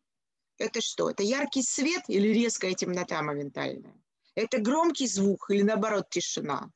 Это 0.58 0.80
что? 0.80 1.10
Это 1.10 1.22
яркий 1.22 1.62
свет 1.62 2.02
или 2.08 2.28
резкая 2.28 2.74
темнота 2.74 3.22
моментальная? 3.22 3.94
Это 4.34 4.58
громкий 4.58 5.06
звук 5.06 5.50
или 5.50 5.62
наоборот 5.62 6.08
тишина. 6.10 6.70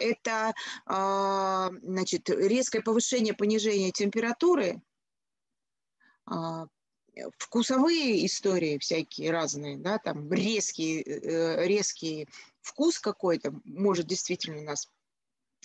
Это 0.00 0.52
а, 0.86 1.70
значит, 1.82 2.28
резкое 2.28 2.82
повышение, 2.82 3.34
понижение 3.34 3.90
температуры, 3.90 4.82
а, 6.26 6.66
вкусовые 7.38 8.24
истории 8.26 8.78
всякие 8.78 9.30
разные, 9.30 9.76
да, 9.76 9.98
там 9.98 10.32
резкий, 10.32 11.02
э, 11.02 11.66
резкий 11.66 12.28
вкус 12.60 12.98
какой-то 12.98 13.54
может 13.64 14.06
действительно 14.06 14.62
нас 14.62 14.88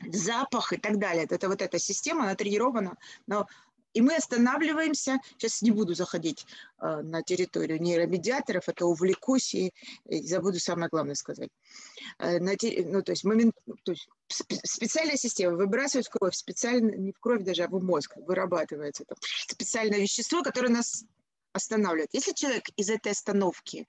запах 0.06 0.74
и 0.74 0.78
так 0.78 1.00
далее. 1.00 1.26
Это 1.30 1.48
вот 1.48 1.62
эта 1.62 1.80
система, 1.80 2.24
она 2.24 2.36
тренирована 2.36 2.98
на 3.26 3.48
и 3.98 4.02
мы 4.02 4.16
останавливаемся, 4.16 5.20
сейчас 5.40 5.64
не 5.64 5.72
буду 5.72 5.96
заходить 5.96 6.46
э, 6.80 7.02
на 7.02 7.24
территорию 7.24 7.82
нейромедиаторов, 7.82 8.70
это 8.70 8.86
увлекусь 8.86 9.56
и, 9.56 9.74
забуду 10.08 10.60
самое 10.60 10.88
главное 10.88 11.16
сказать. 11.16 11.50
Э, 12.20 12.38
на, 12.38 12.52
ну, 12.52 13.02
то 13.02 13.12
есть, 13.12 13.24
момент, 13.24 13.56
то 13.84 13.94
есть 13.94 14.08
специальная 14.28 15.18
система 15.18 15.58
выбрасывает 15.58 16.10
кровь, 16.10 16.36
специально, 16.36 16.92
не 16.92 17.12
в 17.12 17.20
кровь 17.20 17.42
даже, 17.42 17.64
а 17.64 17.68
в 17.68 17.84
мозг 17.84 18.16
вырабатывается 18.18 19.02
это 19.02 19.16
специальное 19.20 20.00
вещество, 20.00 20.44
которое 20.44 20.70
нас 20.70 21.04
останавливает. 21.54 22.14
Если 22.14 22.34
человек 22.34 22.66
из 22.76 22.92
этой 22.92 23.14
остановки 23.14 23.88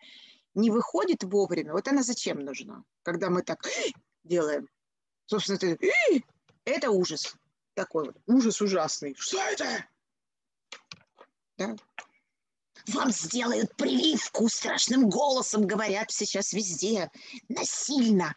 не 0.55 0.71
выходит 0.71 1.23
вовремя, 1.23 1.75
вот 1.75 1.87
она 1.87 2.03
зачем 2.03 2.39
нужна, 2.39 2.83
когда 3.03 3.29
мы 3.29 3.43
так 3.43 3.63
делаем? 4.25 4.71
Собственно, 5.27 5.59
это 6.65 6.91
ужас 6.91 7.37
такой 7.79 8.07
вот 8.07 8.17
ужас 8.27 8.61
ужасный. 8.61 9.15
Что 9.17 9.41
это? 9.41 9.87
Да? 11.59 11.77
вам 12.95 13.11
сделают 13.11 13.75
прививку, 13.77 14.49
страшным 14.49 15.09
голосом 15.09 15.67
говорят 15.67 16.11
сейчас 16.11 16.53
везде, 16.53 17.11
насильно. 17.49 18.35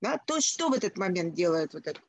Да, 0.00 0.18
то 0.18 0.40
что 0.40 0.68
в 0.68 0.72
этот 0.72 0.96
момент 0.96 1.34
делает 1.34 1.74
вот 1.74 1.86
этот 1.86 2.02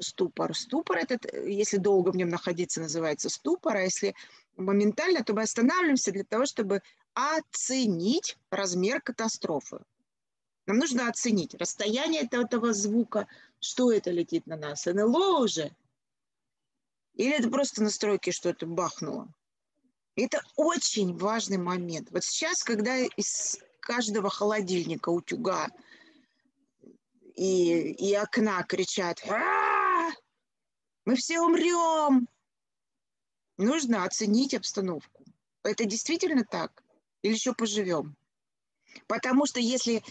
ступор? 0.00 0.54
Ступор 0.56 0.98
этот, 0.98 1.32
если 1.32 1.76
долго 1.76 2.10
в 2.10 2.16
нем 2.16 2.28
находиться, 2.28 2.80
называется 2.80 3.28
ступор, 3.28 3.76
а 3.76 3.82
если 3.82 4.14
моментально, 4.56 5.22
то 5.22 5.34
мы 5.34 5.42
останавливаемся 5.42 6.12
для 6.12 6.24
того, 6.24 6.46
чтобы 6.46 6.82
оценить 7.14 8.38
размер 8.50 9.00
катастрофы. 9.02 9.80
Нам 10.66 10.78
нужно 10.78 11.08
оценить 11.08 11.54
расстояние 11.54 12.22
этого 12.30 12.72
звука, 12.72 13.26
что 13.60 13.92
это 13.92 14.10
летит 14.10 14.46
на 14.46 14.56
нас, 14.56 14.86
НЛО 14.86 15.40
уже, 15.40 15.72
или 17.14 17.36
это 17.36 17.48
просто 17.50 17.82
настройки 17.82 18.30
что-то 18.30 18.66
бахнуло. 18.66 19.32
Это 20.16 20.42
очень 20.56 21.16
важный 21.16 21.58
момент. 21.58 22.10
Вот 22.10 22.24
сейчас, 22.24 22.62
когда 22.62 22.98
из 22.98 23.58
каждого 23.80 24.30
холодильника, 24.30 25.08
утюга 25.08 25.68
и, 27.34 27.92
и 27.92 28.14
окна 28.14 28.62
кричат 28.62 29.22
«Мы 31.04 31.16
все 31.16 31.40
умрем!» 31.40 32.28
Нужно 33.58 34.04
оценить 34.04 34.54
обстановку. 34.54 35.24
Это 35.62 35.84
действительно 35.84 36.44
так? 36.44 36.82
Или 37.22 37.34
еще 37.34 37.54
поживем? 37.54 38.16
Потому 39.06 39.46
что 39.46 39.60
если 39.60 40.02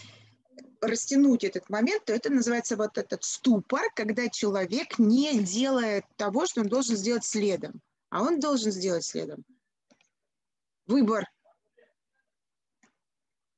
растянуть 0.82 1.44
этот 1.44 1.70
момент, 1.70 2.04
то 2.04 2.12
это 2.12 2.28
называется 2.28 2.76
вот 2.76 2.98
этот 2.98 3.22
ступор, 3.24 3.82
когда 3.94 4.28
человек 4.28 4.98
не 4.98 5.42
делает 5.42 6.04
того, 6.16 6.46
что 6.46 6.60
он 6.60 6.68
должен 6.68 6.96
сделать 6.96 7.24
следом. 7.24 7.80
А 8.10 8.22
он 8.22 8.40
должен 8.40 8.72
сделать 8.72 9.04
следом. 9.04 9.44
Выбор. 10.86 11.24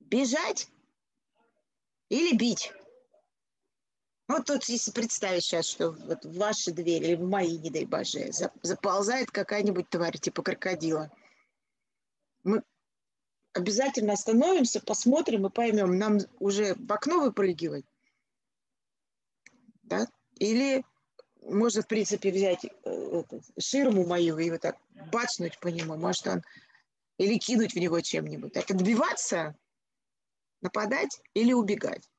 Бежать 0.00 0.68
или 2.10 2.36
бить. 2.36 2.72
Вот 4.28 4.46
тут, 4.46 4.64
если 4.64 4.90
представить 4.90 5.44
сейчас, 5.44 5.66
что 5.66 5.90
вот 5.90 6.24
в 6.24 6.36
ваши 6.38 6.72
двери 6.72 7.04
или 7.04 7.14
в 7.14 7.22
мои, 7.22 7.58
не 7.58 7.70
дай 7.70 7.84
боже, 7.84 8.30
заползает 8.62 9.30
какая-нибудь 9.30 9.88
тварь 9.88 10.18
типа 10.18 10.42
крокодила. 10.42 11.10
Мы 12.42 12.62
обязательно 13.54 14.12
остановимся, 14.12 14.80
посмотрим 14.80 15.46
и 15.46 15.50
поймем, 15.50 15.98
нам 15.98 16.18
уже 16.38 16.74
в 16.74 16.92
окно 16.92 17.20
выпрыгивать, 17.20 17.86
да? 19.82 20.06
Или 20.36 20.84
можно, 21.40 21.82
в 21.82 21.86
принципе, 21.86 22.32
взять 22.32 22.64
э, 22.64 22.70
это, 22.90 23.40
ширму 23.58 24.06
мою 24.06 24.38
и 24.38 24.50
вот 24.50 24.60
так 24.60 24.76
бацнуть 25.12 25.58
по 25.60 25.68
нему, 25.68 25.96
может 25.96 26.26
он, 26.26 26.42
или 27.18 27.38
кинуть 27.38 27.74
в 27.74 27.78
него 27.78 28.00
чем-нибудь. 28.00 28.52
Так 28.52 28.70
отбиваться, 28.70 29.56
нападать 30.60 31.20
или 31.34 31.52
убегать. 31.52 32.10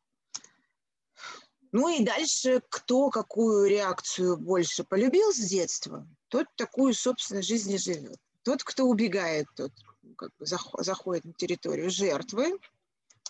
Ну 1.71 1.89
и 1.89 2.05
дальше, 2.05 2.61
кто 2.69 3.09
какую 3.09 3.67
реакцию 3.67 4.37
больше 4.37 4.85
полюбил 4.85 5.33
с 5.33 5.39
детства, 5.39 6.07
тот 6.29 6.47
такую, 6.55 6.93
собственно, 6.93 7.41
жизнь 7.41 7.73
и 7.73 7.77
живет. 7.77 8.17
Тот, 8.43 8.63
кто 8.63 8.85
убегает, 8.85 9.47
тот 9.55 9.73
как 10.15 10.31
бы 10.37 10.45
заходит 10.45 11.25
на 11.25 11.33
территорию 11.33 11.89
жертвы, 11.89 12.59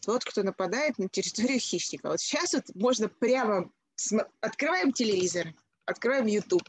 тот, 0.05 0.23
кто 0.23 0.43
нападает 0.43 0.97
на 0.97 1.09
территорию 1.09 1.59
хищника. 1.59 2.09
Вот 2.09 2.19
сейчас 2.19 2.53
вот 2.53 2.63
можно 2.75 3.09
прямо 3.09 3.71
открываем 4.41 4.91
телевизор, 4.91 5.53
открываем 5.85 6.27
YouTube, 6.27 6.67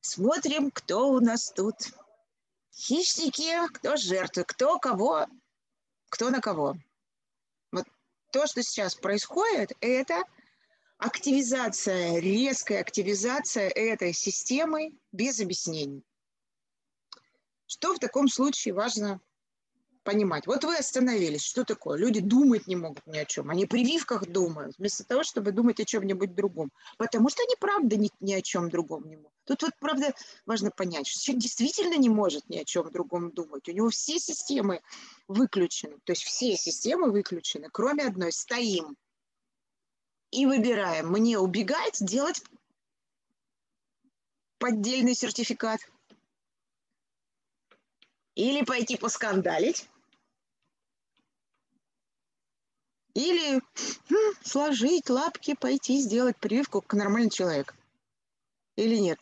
смотрим, 0.00 0.70
кто 0.70 1.10
у 1.10 1.20
нас 1.20 1.50
тут. 1.50 1.76
Хищники, 2.72 3.68
кто 3.74 3.96
жертвы, 3.96 4.44
кто 4.44 4.78
кого, 4.78 5.26
кто 6.08 6.30
на 6.30 6.40
кого. 6.40 6.76
Вот 7.72 7.84
то, 8.32 8.46
что 8.46 8.62
сейчас 8.62 8.94
происходит, 8.94 9.72
это 9.80 10.22
активизация, 10.98 12.18
резкая 12.18 12.80
активизация 12.80 13.68
этой 13.68 14.12
системы 14.12 14.92
без 15.12 15.40
объяснений. 15.40 16.04
Что 17.70 17.94
в 17.94 18.00
таком 18.00 18.26
случае 18.26 18.74
важно 18.74 19.20
понимать? 20.02 20.44
Вот 20.48 20.64
вы 20.64 20.76
остановились, 20.76 21.44
что 21.44 21.64
такое? 21.64 21.96
Люди 21.96 22.18
думать 22.18 22.66
не 22.66 22.74
могут 22.74 23.06
ни 23.06 23.16
о 23.16 23.24
чем, 23.24 23.48
они 23.48 23.64
при 23.64 23.84
прививках 23.84 24.26
думают, 24.26 24.76
вместо 24.76 25.04
того, 25.04 25.22
чтобы 25.22 25.52
думать 25.52 25.78
о 25.78 25.84
чем-нибудь 25.84 26.34
другом. 26.34 26.72
Потому 26.98 27.28
что 27.28 27.44
они 27.44 27.54
правда 27.60 27.96
ни, 27.96 28.10
ни 28.18 28.32
о 28.32 28.42
чем 28.42 28.70
другом 28.70 29.08
не 29.08 29.18
могут. 29.18 29.32
Тут 29.44 29.62
вот 29.62 29.70
правда 29.78 30.12
важно 30.46 30.72
понять, 30.72 31.06
что 31.06 31.22
человек 31.22 31.42
действительно 31.42 31.94
не 31.94 32.08
может 32.08 32.48
ни 32.48 32.58
о 32.58 32.64
чем 32.64 32.90
другом 32.90 33.30
думать. 33.30 33.68
У 33.68 33.72
него 33.72 33.88
все 33.90 34.18
системы 34.18 34.80
выключены, 35.28 35.96
то 36.02 36.10
есть 36.10 36.24
все 36.24 36.56
системы 36.56 37.12
выключены, 37.12 37.68
кроме 37.70 38.04
одной. 38.04 38.32
Стоим 38.32 38.96
и 40.32 40.44
выбираем, 40.44 41.08
мне 41.08 41.38
убегать, 41.38 41.98
делать 42.00 42.42
поддельный 44.58 45.14
сертификат– 45.14 45.78
или 48.34 48.64
пойти 48.64 48.96
поскандалить. 48.96 49.88
Или 53.14 53.60
хм, 54.08 54.34
сложить 54.44 55.10
лапки, 55.10 55.54
пойти 55.54 56.00
сделать 56.00 56.36
прививку 56.36 56.80
как 56.80 56.94
нормальный 56.94 57.30
человек. 57.30 57.74
Или 58.76 58.96
нет. 58.96 59.18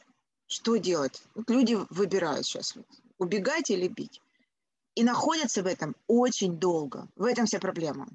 Что 0.47 0.77
делать? 0.77 1.23
Вот 1.35 1.49
люди 1.51 1.79
выбирают 1.91 2.47
сейчас, 2.47 2.77
убегать 3.19 3.71
или 3.71 3.89
бить. 3.89 4.21
И 4.95 5.05
находятся 5.05 5.63
в 5.63 5.67
этом 5.67 5.95
очень 6.07 6.59
долго. 6.59 7.09
В 7.17 7.25
этом 7.25 7.47
вся 7.47 7.59
проблема. 7.59 8.09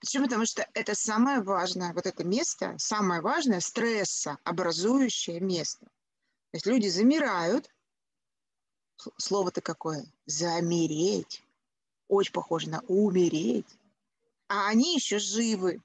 Почему? 0.00 0.24
Потому 0.24 0.46
что 0.46 0.68
это 0.74 0.94
самое 0.94 1.40
важное, 1.40 1.92
вот 1.94 2.06
это 2.06 2.24
место, 2.24 2.74
самое 2.78 3.20
важное 3.20 3.60
стрессообразующее 3.60 5.40
место. 5.40 5.86
То 5.86 6.56
есть 6.56 6.66
люди 6.66 6.88
замирают, 6.88 7.70
слово-то 9.16 9.60
какое? 9.60 10.04
Замереть. 10.26 11.42
Очень 12.08 12.32
похоже 12.32 12.70
на 12.70 12.80
умереть. 12.88 13.66
А 14.48 14.68
они 14.68 14.94
еще 14.94 15.18
живы. 15.18 15.80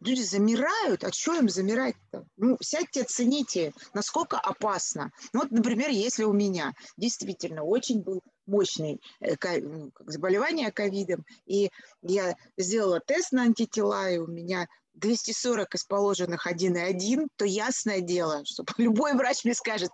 Люди 0.00 0.22
замирают, 0.22 1.02
а 1.02 1.12
что 1.12 1.34
им 1.34 1.48
замирать-то? 1.48 2.24
Ну, 2.36 2.56
сядьте, 2.60 3.02
оцените, 3.02 3.72
насколько 3.92 4.38
опасно. 4.38 5.10
Ну, 5.32 5.40
вот, 5.40 5.50
например, 5.50 5.90
если 5.90 6.24
у 6.24 6.32
меня 6.32 6.72
действительно 6.96 7.64
очень 7.64 8.00
был 8.02 8.22
мощный 8.46 9.00
э, 9.20 9.34
ну, 9.60 9.90
заболевание 10.06 10.70
ковидом, 10.70 11.24
и 11.46 11.70
я 12.02 12.36
сделала 12.56 13.00
тест 13.00 13.32
на 13.32 13.42
антитела, 13.42 14.10
и 14.10 14.18
у 14.18 14.26
меня 14.26 14.68
240 14.94 15.74
из 15.74 15.84
положенных 15.84 16.46
1,1, 16.46 17.28
то 17.36 17.44
ясное 17.44 18.00
дело, 18.00 18.44
что 18.44 18.64
любой 18.78 19.14
врач 19.14 19.44
мне 19.44 19.54
скажет, 19.54 19.90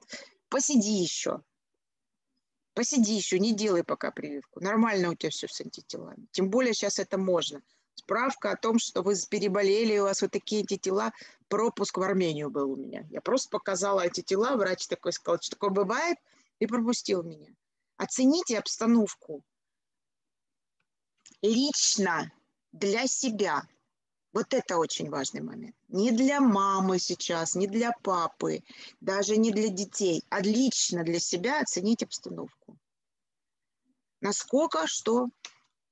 посиди 0.49 0.93
еще. 0.93 1.43
Посиди 2.75 3.15
еще, 3.15 3.39
не 3.39 3.55
делай 3.55 3.85
пока 3.85 4.11
прививку. 4.11 4.61
Нормально 4.61 5.11
у 5.11 5.15
тебя 5.15 5.31
все 5.31 5.49
с 5.49 5.61
антителами. 5.61 6.27
Тем 6.33 6.51
более 6.51 6.75
сейчас 6.75 6.99
это 6.99 7.17
можно. 7.17 7.63
Справка 7.95 8.51
о 8.51 8.57
том, 8.57 8.79
что 8.79 9.03
вы 9.03 9.15
переболели, 9.31 9.99
у 9.99 10.05
вас 10.05 10.21
вот 10.21 10.31
такие 10.31 10.61
антитела, 10.61 11.13
пропуск 11.49 11.97
в 11.97 12.03
Армению 12.03 12.51
был 12.51 12.73
у 12.73 12.77
меня. 12.77 13.07
Я 13.11 13.23
просто 13.23 13.49
показала 13.49 14.03
антитела, 14.03 14.57
врач 14.57 14.87
такой 14.87 15.13
сказал, 15.13 15.41
что 15.41 15.57
такое 15.57 15.71
бывает, 15.71 16.19
и 16.59 16.67
пропустил 16.67 17.23
меня. 17.23 17.55
Оцените 17.97 18.59
обстановку 18.59 19.43
лично 21.41 22.31
для 22.73 23.07
себя. 23.07 23.67
Вот 24.37 24.53
это 24.53 24.77
очень 24.77 25.09
важный 25.09 25.41
момент. 25.41 25.75
Не 25.89 26.13
для 26.13 26.43
мамы 26.43 26.99
сейчас, 26.99 27.55
не 27.55 27.67
для 27.67 27.93
папы, 28.03 28.63
даже 29.01 29.39
не 29.39 29.51
для 29.51 29.69
детей, 29.69 30.25
а 30.29 30.43
лично 30.43 31.05
для 31.05 31.19
себя 31.19 31.63
оценить 31.63 32.03
обстановку. 32.03 32.77
Насколько, 34.21 34.87
что. 34.87 35.31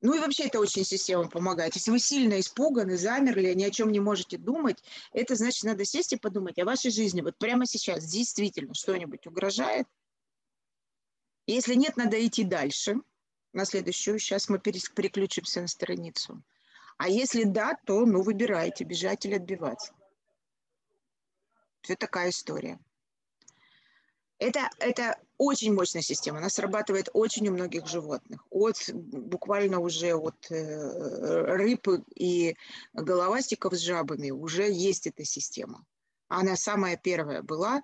Ну 0.03 0.13
и 0.13 0.19
вообще 0.19 0.45
это 0.49 0.61
очень 0.61 0.85
система 0.85 1.31
помогает. 1.31 1.75
Если 1.75 1.91
вы 1.91 1.99
сильно 1.99 2.39
испуганы, 2.39 2.99
замерли, 2.99 3.55
ни 3.55 3.65
о 3.65 3.71
чем 3.71 3.91
не 3.91 4.01
можете 4.01 4.37
думать, 4.37 4.77
это 5.15 5.37
значит, 5.37 5.65
надо 5.65 5.87
сесть 5.87 6.13
и 6.13 6.19
подумать 6.19 6.59
о 6.59 6.67
вашей 6.67 6.91
жизни. 6.91 7.23
Вот 7.23 7.39
прямо 7.39 7.65
сейчас 7.65 8.05
действительно 8.05 8.75
что-нибудь 8.75 9.27
угрожает. 9.27 9.87
Если 11.47 11.77
нет, 11.77 11.97
надо 11.97 12.23
идти 12.27 12.45
дальше, 12.45 12.97
на 13.55 13.65
следующую. 13.65 14.19
Сейчас 14.19 14.51
мы 14.51 14.59
переключимся 14.59 15.63
на 15.63 15.67
страницу. 15.67 16.45
А 16.97 17.09
если 17.09 17.45
да, 17.45 17.77
то 17.85 18.07
ну 18.07 18.23
выбирайте, 18.23 18.85
бежать 18.85 19.27
или 19.27 19.35
отбиваться. 19.35 19.93
Все 21.81 21.97
такая 21.97 22.31
история. 22.31 22.79
Это, 24.39 24.69
это 24.79 25.19
очень 25.39 25.73
мощная 25.73 26.03
система. 26.03 26.39
Она 26.39 26.49
срабатывает 26.49 27.09
очень 27.13 27.49
у 27.49 27.53
многих 27.53 27.87
животных. 27.87 28.45
От 28.51 28.77
буквально 28.93 29.79
уже 29.79 30.15
от 30.15 30.51
э, 30.51 31.57
рыб 31.57 31.87
и 32.15 32.57
головастиков 32.93 33.75
с 33.75 33.79
жабами 33.79 34.31
уже 34.31 34.71
есть 34.71 35.07
эта 35.07 35.25
система. 35.25 35.85
Она 36.29 36.57
самая 36.57 36.97
первая 36.97 37.43
была. 37.43 37.83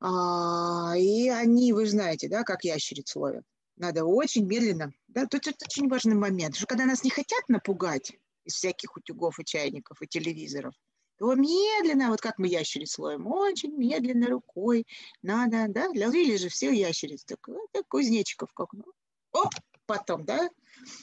А, 0.00 0.94
и 0.96 1.28
они, 1.28 1.72
вы 1.72 1.86
знаете, 1.86 2.28
да, 2.28 2.42
как 2.42 2.64
ящериц 2.64 3.14
ловят. 3.14 3.44
Надо 3.82 4.04
очень 4.04 4.46
медленно. 4.46 4.92
Да, 5.08 5.26
тут 5.26 5.48
это 5.48 5.64
очень 5.68 5.88
важный 5.88 6.14
момент, 6.14 6.54
что 6.54 6.66
когда 6.66 6.84
нас 6.84 7.02
не 7.02 7.10
хотят 7.10 7.42
напугать 7.48 8.12
из 8.44 8.54
всяких 8.54 8.96
утюгов 8.96 9.40
и 9.40 9.44
чайников 9.44 10.00
и 10.00 10.06
телевизоров, 10.06 10.72
то 11.18 11.34
медленно, 11.34 12.10
вот 12.10 12.20
как 12.20 12.38
мы 12.38 12.46
ящериц 12.46 12.96
ловим, 12.96 13.26
очень 13.26 13.76
медленно 13.76 14.28
рукой 14.28 14.86
надо, 15.20 15.66
да, 15.68 15.88
ловили 15.88 16.36
же 16.36 16.48
все 16.48 16.70
ящериц, 16.70 17.24
так, 17.24 17.44
так 17.72 17.88
кузнечиков 17.88 18.52
как, 18.54 18.72
ну, 18.72 18.84
оп, 19.32 19.52
потом, 19.86 20.24
да. 20.24 20.48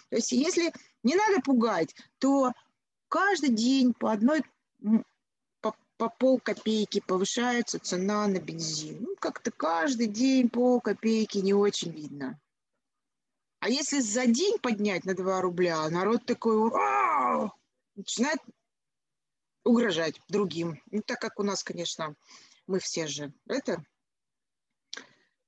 То 0.10 0.16
есть 0.16 0.32
если 0.32 0.72
не 1.04 1.16
надо 1.16 1.42
пугать, 1.42 1.94
то 2.18 2.54
каждый 3.10 3.50
день 3.50 3.94
по 3.94 4.14
одной 4.14 4.42
по, 5.60 5.76
по 5.98 6.08
пол 6.08 6.40
копейки 6.40 7.04
повышается 7.06 7.78
цена 7.78 8.26
на 8.28 8.40
бензин. 8.40 9.00
Ну, 9.02 9.16
как-то 9.20 9.52
каждый 9.52 10.08
день 10.08 10.48
пол 10.48 10.80
копейки 10.80 11.40
не 11.40 11.54
очень 11.54 11.92
видно. 11.92 12.40
А 13.60 13.70
если 13.70 14.00
за 14.00 14.26
день 14.26 14.58
поднять 14.60 15.06
на 15.06 15.14
2 15.14 15.42
рубля, 15.42 15.90
народ 15.90 16.26
такой 16.26 16.72
начинает 17.96 18.40
угрожать 19.66 20.20
другим. 20.30 20.82
Ну, 20.92 21.02
так 21.02 21.20
как 21.20 21.40
у 21.40 21.44
нас, 21.44 21.64
конечно, 21.64 22.16
мы 22.68 22.80
все 22.80 23.08
же 23.08 23.34
это 23.48 23.84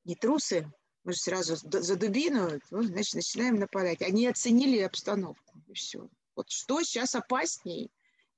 не 0.03 0.15
трусы, 0.15 0.71
мы 1.03 1.13
же 1.13 1.19
сразу 1.19 1.55
за 1.55 1.95
дубину, 1.95 2.59
ну, 2.69 2.83
значит, 2.83 3.15
начинаем 3.15 3.55
нападать. 3.55 4.01
Они 4.01 4.27
оценили 4.27 4.79
обстановку, 4.79 5.59
и 5.67 5.73
все. 5.73 6.09
Вот 6.35 6.49
что 6.49 6.81
сейчас 6.83 7.15
опаснее, 7.15 7.89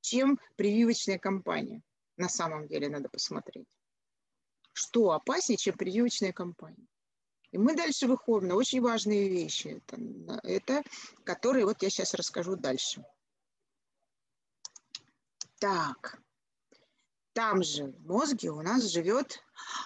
чем 0.02 0.40
прививочная 0.56 1.18
кампания? 1.18 1.82
На 2.16 2.30
самом 2.30 2.68
деле 2.68 2.90
надо 2.90 3.10
посмотреть. 3.10 3.68
Что 4.72 5.12
опаснее, 5.12 5.58
чем 5.58 5.76
прививочная 5.76 6.32
кампания? 6.32 6.88
И 7.54 7.58
мы 7.60 7.76
дальше 7.76 8.08
выходим 8.08 8.48
на 8.48 8.56
очень 8.56 8.82
важные 8.82 9.30
вещи, 9.30 9.80
это, 9.88 10.40
это 10.42 10.84
которые 11.24 11.66
вот 11.66 11.84
я 11.84 11.92
сейчас 11.92 12.16
расскажу 12.16 12.56
дальше. 12.56 13.06
Так, 15.60 16.20
там 17.34 17.62
же 17.62 17.92
в 17.92 18.08
мозге 18.08 18.50
у 18.50 18.64
нас 18.64 18.86
живет 18.86 19.40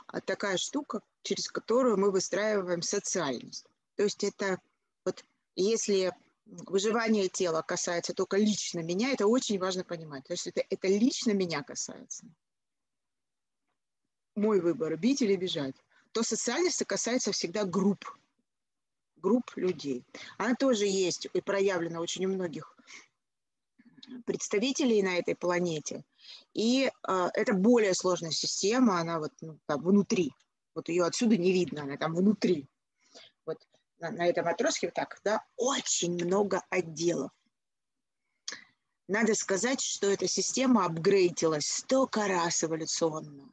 а, 0.07 0.21
такая 0.21 0.55
штука, 0.55 1.01
через 1.23 1.49
которую 1.49 1.97
мы 1.97 2.09
выстраиваем 2.09 2.81
социальность. 2.81 3.65
То 3.97 4.03
есть 4.03 4.23
это 4.23 4.61
вот 5.03 5.25
если 5.55 6.13
выживание 6.45 7.27
тела 7.27 7.63
касается 7.63 8.13
только 8.13 8.37
лично 8.37 8.79
меня, 8.79 9.11
это 9.11 9.27
очень 9.27 9.59
важно 9.59 9.83
понимать. 9.83 10.23
То 10.23 10.31
есть 10.31 10.47
это, 10.47 10.63
это 10.69 10.87
лично 10.87 11.31
меня 11.31 11.63
касается. 11.63 12.27
Мой 14.35 14.61
выбор, 14.61 14.95
бить 14.95 15.21
или 15.21 15.35
бежать. 15.35 15.75
То 16.17 16.23
социальность 16.23 16.83
касается 16.85 17.31
всегда 17.31 17.63
групп, 17.63 18.03
групп 19.17 19.55
людей. 19.55 20.03
Она 20.39 20.55
тоже 20.55 20.87
есть 20.87 21.27
и 21.31 21.41
проявлена 21.41 21.99
очень 21.99 22.25
у 22.25 22.29
многих 22.29 22.75
представителей 24.25 25.03
на 25.03 25.19
этой 25.19 25.35
планете. 25.35 26.03
И 26.55 26.89
э, 27.07 27.29
это 27.35 27.53
более 27.53 27.93
сложная 27.93 28.31
система, 28.31 28.99
она 28.99 29.19
вот 29.19 29.31
ну, 29.41 29.59
там 29.67 29.83
внутри. 29.83 30.31
Вот 30.73 30.89
ее 30.89 31.05
отсюда 31.05 31.37
не 31.37 31.51
видно, 31.51 31.83
она 31.83 31.97
там 31.97 32.15
внутри. 32.15 32.67
Вот 33.45 33.59
на, 33.99 34.09
на 34.09 34.25
этом 34.25 34.47
отростке 34.47 34.87
вот 34.87 34.95
так, 34.95 35.21
да, 35.23 35.45
очень 35.55 36.13
много 36.13 36.63
отделов. 36.71 37.29
Надо 39.07 39.35
сказать, 39.35 39.81
что 39.81 40.07
эта 40.07 40.27
система 40.27 40.83
апгрейдилась 40.85 41.67
столько 41.67 42.27
раз 42.27 42.63
эволюционно 42.63 43.51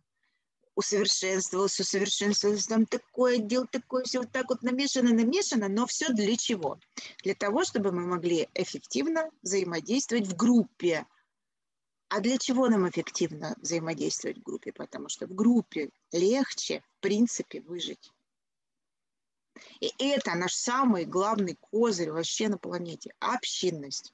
усовершенствовалось, 0.76 1.78
усовершенствовалось, 1.78 2.66
там 2.66 2.86
такое 2.86 3.36
отдел, 3.36 3.66
такое 3.66 4.04
все 4.04 4.20
вот 4.20 4.32
так 4.32 4.48
вот 4.48 4.62
намешано, 4.62 5.12
намешано, 5.12 5.68
но 5.68 5.86
все 5.86 6.08
для 6.12 6.36
чего? 6.36 6.78
Для 7.22 7.34
того, 7.34 7.64
чтобы 7.64 7.92
мы 7.92 8.06
могли 8.06 8.48
эффективно 8.54 9.30
взаимодействовать 9.42 10.26
в 10.26 10.36
группе. 10.36 11.06
А 12.08 12.20
для 12.20 12.38
чего 12.38 12.68
нам 12.68 12.88
эффективно 12.88 13.56
взаимодействовать 13.58 14.38
в 14.38 14.42
группе? 14.42 14.72
Потому 14.72 15.08
что 15.08 15.26
в 15.26 15.34
группе 15.34 15.90
легче, 16.12 16.82
в 16.98 17.00
принципе, 17.00 17.60
выжить. 17.60 18.12
И 19.80 19.92
это 19.98 20.34
наш 20.34 20.54
самый 20.54 21.04
главный 21.04 21.56
козырь 21.60 22.10
вообще 22.10 22.48
на 22.48 22.58
планете– 22.58 23.14
общинность. 23.20 24.12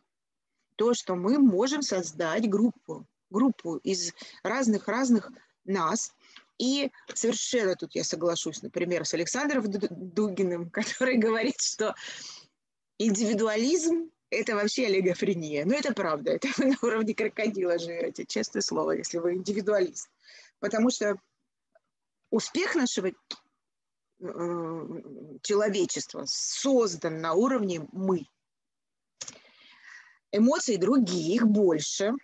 То, 0.77 0.95
что 0.95 1.15
мы 1.15 1.39
можем 1.39 1.83
создать 1.83 2.49
группу, 2.49 3.07
группу 3.31 3.77
из 3.77 4.13
разных-разных 4.43 5.31
нас, 5.65 6.15
и 6.61 6.93
совершенно 7.15 7.75
тут 7.75 7.95
я 7.95 8.05
соглашусь, 8.05 8.61
например, 8.61 9.07
с 9.07 9.15
Александром 9.15 9.65
Дугиным, 9.67 10.69
который 10.71 11.17
говорит, 11.17 11.59
что 11.59 11.95
индивидуализм– 12.99 14.11
это 14.31 14.55
вообще 14.55 14.85
олигофрения. 14.87 15.65
Но 15.65 15.75
это 15.75 15.95
правда, 15.95 16.33
это 16.33 16.49
вы 16.59 16.67
на 16.67 16.77
уровне 16.83 17.15
крокодила 17.15 17.79
живете, 17.79 18.27
честное 18.27 18.61
слово, 18.61 18.93
если 18.93 19.17
вы 19.17 19.37
индивидуалист. 19.37 20.11
Потому 20.59 20.91
что 20.91 21.17
успех 22.29 22.75
нашего 22.75 23.09
э, 23.09 23.13
человечества 25.43 26.25
создан 26.27 27.23
на 27.23 27.33
уровне 27.33 27.89
«мы». 27.91 28.27
Эмоций 30.31 30.77
других 30.77 31.47
больше– 31.47 32.13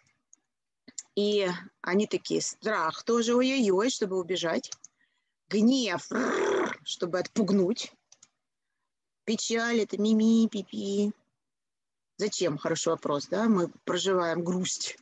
и 1.16 1.48
они 1.80 2.06
такие, 2.06 2.42
страх 2.42 3.02
тоже, 3.02 3.34
ой-ой-ой, 3.34 3.90
чтобы 3.90 4.18
убежать. 4.18 4.70
Гнев, 5.48 6.08
чтобы 6.84 7.18
отпугнуть. 7.18 7.92
Печаль, 9.24 9.80
это 9.80 9.98
мими, 9.98 10.46
пипи. 10.46 11.12
Зачем? 12.18 12.58
Хороший 12.58 12.88
вопрос, 12.90 13.26
да? 13.26 13.48
Мы 13.48 13.68
проживаем 13.84 14.44
грусть. 14.44 14.98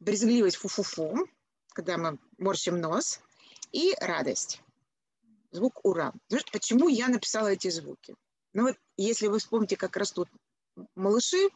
Брезгливость, 0.00 0.56
фу-фу-фу, 0.56 1.28
когда 1.68 1.98
мы 1.98 2.18
морщим 2.38 2.80
нос. 2.80 3.20
И 3.72 3.94
радость. 4.00 4.62
Звук 5.52 5.84
ура. 5.84 6.12
Почему 6.50 6.88
я 6.88 7.08
написала 7.08 7.48
эти 7.48 7.68
звуки? 7.68 8.16
Ну 8.52 8.64
вот, 8.64 8.76
если 8.96 9.26
вы 9.26 9.38
вспомните, 9.38 9.76
как 9.76 9.96
растут 9.96 10.28
малыши, 10.94 11.50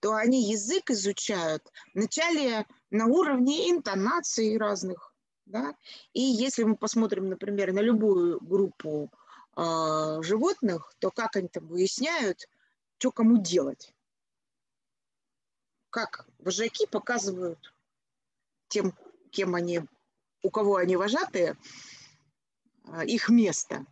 то 0.00 0.14
они 0.14 0.50
язык 0.50 0.90
изучают 0.90 1.70
вначале 1.94 2.66
на 2.90 3.06
уровне 3.06 3.70
интонаций 3.70 4.56
разных. 4.56 5.14
Да? 5.46 5.74
И 6.12 6.20
если 6.20 6.64
мы 6.64 6.76
посмотрим, 6.76 7.28
например, 7.28 7.72
на 7.72 7.80
любую 7.80 8.38
группу 8.40 9.10
э, 9.56 10.22
животных, 10.22 10.92
то 10.98 11.10
как 11.10 11.36
они 11.36 11.48
там 11.48 11.66
выясняют, 11.66 12.48
что 12.98 13.10
кому 13.10 13.38
делать. 13.38 13.94
Как 15.90 16.28
вожаки 16.38 16.86
показывают 16.86 17.74
тем, 18.68 18.94
кем 19.30 19.54
они, 19.54 19.82
у 20.42 20.50
кого 20.50 20.76
они 20.76 20.96
вожатые, 20.96 21.56
э, 22.84 23.06
их 23.06 23.30
место. 23.30 23.86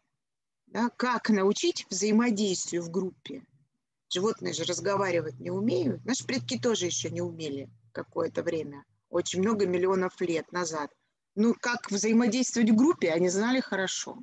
Да? 0.66 0.90
Как 0.90 1.30
научить 1.30 1.86
взаимодействию 1.88 2.82
в 2.82 2.90
группе. 2.90 3.42
Животные 4.08 4.52
же 4.52 4.64
разговаривать 4.64 5.38
не 5.40 5.50
умеют. 5.50 6.04
Наши 6.04 6.24
предки 6.24 6.58
тоже 6.58 6.86
еще 6.86 7.10
не 7.10 7.20
умели 7.20 7.68
какое-то 7.92 8.42
время, 8.42 8.84
очень 9.08 9.40
много 9.40 9.66
миллионов 9.66 10.20
лет 10.20 10.52
назад. 10.52 10.90
Ну, 11.34 11.54
как 11.60 11.90
взаимодействовать 11.90 12.70
в 12.70 12.76
группе, 12.76 13.10
они 13.10 13.28
знали 13.28 13.60
хорошо. 13.60 14.18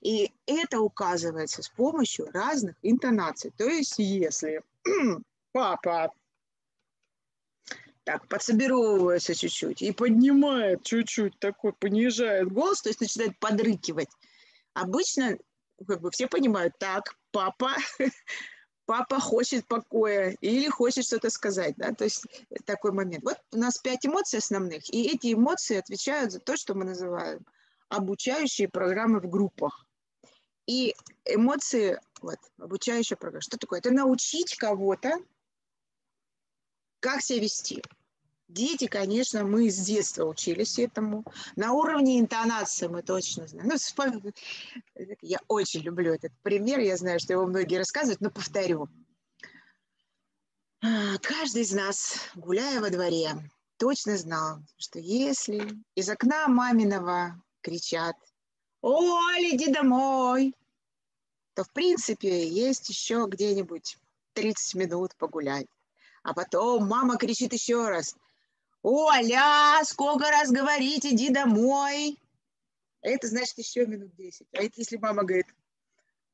И 0.00 0.32
это 0.46 0.80
указывается 0.80 1.62
с 1.62 1.68
помощью 1.68 2.30
разных 2.32 2.76
интонаций. 2.82 3.52
То 3.56 3.68
есть, 3.68 3.98
если 3.98 4.62
папа 5.52 6.12
так 8.04 8.26
подсобировывается 8.28 9.34
чуть-чуть 9.34 9.82
и 9.82 9.92
поднимает 9.92 10.84
чуть-чуть 10.84 11.38
такой, 11.38 11.72
понижает 11.72 12.52
голос, 12.52 12.82
то 12.82 12.88
есть 12.88 13.00
начинает 13.00 13.38
подрыкивать. 13.38 14.08
Обычно 14.74 15.36
как 15.86 16.00
бы 16.00 16.10
все 16.10 16.28
понимают, 16.28 16.74
так, 16.78 17.16
папа 17.32 17.74
папа 18.86 19.20
хочет 19.20 19.66
покоя 19.66 20.36
или 20.40 20.68
хочет 20.68 21.04
что-то 21.04 21.28
сказать, 21.30 21.74
да, 21.76 21.92
то 21.92 22.04
есть 22.04 22.24
такой 22.64 22.92
момент. 22.92 23.24
Вот 23.24 23.38
у 23.52 23.58
нас 23.58 23.78
пять 23.78 24.06
эмоций 24.06 24.38
основных, 24.38 24.88
и 24.92 25.08
эти 25.08 25.34
эмоции 25.34 25.76
отвечают 25.76 26.32
за 26.32 26.40
то, 26.40 26.56
что 26.56 26.74
мы 26.74 26.84
называем 26.84 27.44
обучающие 27.88 28.68
программы 28.68 29.20
в 29.20 29.28
группах. 29.28 29.86
И 30.66 30.94
эмоции, 31.24 32.00
вот, 32.20 32.38
обучающая 32.58 33.16
программа, 33.16 33.42
что 33.42 33.58
такое? 33.58 33.78
Это 33.78 33.92
научить 33.92 34.56
кого-то, 34.56 35.18
как 37.00 37.22
себя 37.22 37.42
вести. 37.42 37.82
Дети, 38.48 38.86
конечно, 38.86 39.44
мы 39.44 39.68
с 39.68 39.76
детства 39.76 40.24
учились 40.24 40.78
этому. 40.78 41.24
На 41.56 41.72
уровне 41.72 42.20
интонации 42.20 42.86
мы 42.86 43.02
точно 43.02 43.48
знаем. 43.48 43.72
Ну. 43.72 44.32
Я 45.20 45.40
очень 45.48 45.80
люблю 45.80 46.14
этот 46.14 46.32
пример. 46.42 46.78
Я 46.78 46.96
знаю, 46.96 47.18
что 47.18 47.32
его 47.32 47.46
многие 47.46 47.76
рассказывают, 47.76 48.20
но 48.20 48.30
повторю. 48.30 48.88
А, 50.80 51.18
каждый 51.18 51.62
из 51.62 51.72
нас, 51.72 52.18
гуляя 52.36 52.80
во 52.80 52.90
дворе, 52.90 53.30
точно 53.78 54.16
знал, 54.16 54.60
что 54.76 55.00
если 55.00 55.68
из 55.96 56.08
окна 56.08 56.46
маминого 56.46 57.42
кричат 57.62 58.14
«Оля, 58.80 59.56
иди 59.56 59.72
домой!», 59.72 60.54
то 61.54 61.64
в 61.64 61.72
принципе 61.72 62.46
есть 62.46 62.88
еще 62.90 63.26
где-нибудь 63.28 63.98
30 64.34 64.74
минут 64.76 65.16
погулять. 65.16 65.66
А 66.22 66.32
потом 66.34 66.86
мама 66.86 67.16
кричит 67.16 67.52
еще 67.52 67.88
раз 67.88 68.14
«Оля, 68.88 69.82
сколько 69.82 70.30
раз 70.30 70.52
говорить, 70.52 71.04
иди 71.04 71.30
домой!» 71.30 72.16
Это 73.02 73.26
значит 73.26 73.58
еще 73.58 73.84
минут 73.84 74.14
10. 74.14 74.46
А 74.52 74.62
это 74.62 74.74
если 74.76 74.96
мама 74.96 75.24
говорит 75.24 75.46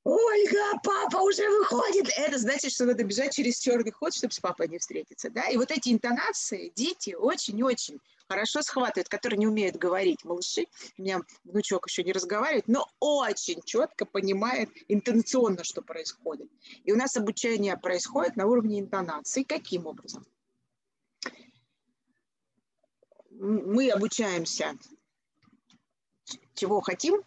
Ольга, 0.05 0.79
папа 0.85 1.23
уже 1.23 1.49
выходит. 1.49 2.11
Это 2.15 2.37
значит, 2.37 2.73
что 2.73 2.85
надо 2.85 3.05
бежать 3.05 3.33
через 3.33 3.59
черный 3.59 3.91
ход, 3.91 4.13
чтобы 4.13 4.35
с 4.35 4.41
папой 4.41 4.69
не 4.69 4.79
встретиться. 4.79 5.31
Да? 5.31 5.49
И 5.49 5.57
вот 5.57 5.71
эти 5.71 5.95
интонации 5.95 6.73
дети 6.77 7.15
очень-очень 7.15 7.99
хорошо 8.29 8.61
схватывают, 8.61 9.09
которые 9.09 9.39
не 9.39 9.47
умеют 9.47 9.77
говорить. 9.77 10.23
Малыши, 10.23 10.67
у 10.99 11.03
меня 11.03 11.21
внучок 11.45 11.87
еще 11.89 12.05
не 12.05 12.13
разговаривает, 12.13 12.69
но 12.69 12.87
очень 13.01 13.63
четко 13.65 14.05
понимает 14.05 14.69
интонационно, 14.89 15.65
что 15.65 15.81
происходит. 15.81 16.51
И 16.85 16.93
у 16.93 16.97
нас 16.97 17.17
обучение 17.17 17.79
происходит 17.79 18.37
на 18.37 18.47
уровне 18.47 18.79
интонации. 18.81 19.43
Каким 19.43 19.87
образом? 19.87 20.27
Мы 23.45 23.91
обучаемся, 23.91 24.79
чего 26.55 26.81
хотим, 26.81 27.25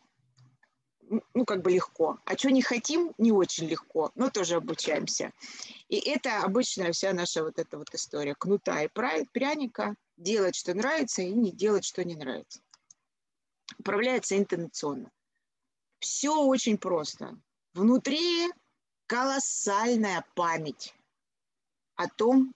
ну, 1.34 1.44
как 1.46 1.62
бы 1.62 1.72
легко. 1.72 2.20
А 2.24 2.38
что 2.38 2.52
не 2.52 2.62
хотим, 2.62 3.14
не 3.18 3.34
очень 3.34 3.68
легко, 3.68 4.12
но 4.16 4.30
тоже 4.30 4.56
обучаемся. 4.56 5.34
И 5.90 5.98
это 5.98 6.42
обычная 6.42 6.94
вся 6.94 7.12
наша 7.12 7.44
вот 7.44 7.60
эта 7.60 7.78
вот 7.78 7.94
история. 7.94 8.34
Кнута 8.34 8.84
и 8.84 8.88
пряника. 8.88 9.94
Делать, 10.16 10.56
что 10.56 10.74
нравится, 10.74 11.22
и 11.22 11.34
не 11.34 11.52
делать, 11.52 11.84
что 11.84 12.06
не 12.06 12.16
нравится. 12.16 12.62
Управляется 13.78 14.38
интонационно. 14.38 15.12
Все 16.00 16.34
очень 16.34 16.78
просто. 16.78 17.38
Внутри 17.74 18.50
колоссальная 19.08 20.26
память 20.34 20.96
о 21.96 22.08
том, 22.08 22.54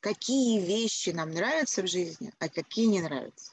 какие 0.00 0.60
вещи 0.60 1.10
нам 1.10 1.30
нравятся 1.30 1.82
в 1.82 1.88
жизни, 1.88 2.32
а 2.38 2.48
какие 2.48 2.86
не 2.86 3.00
нравятся. 3.00 3.52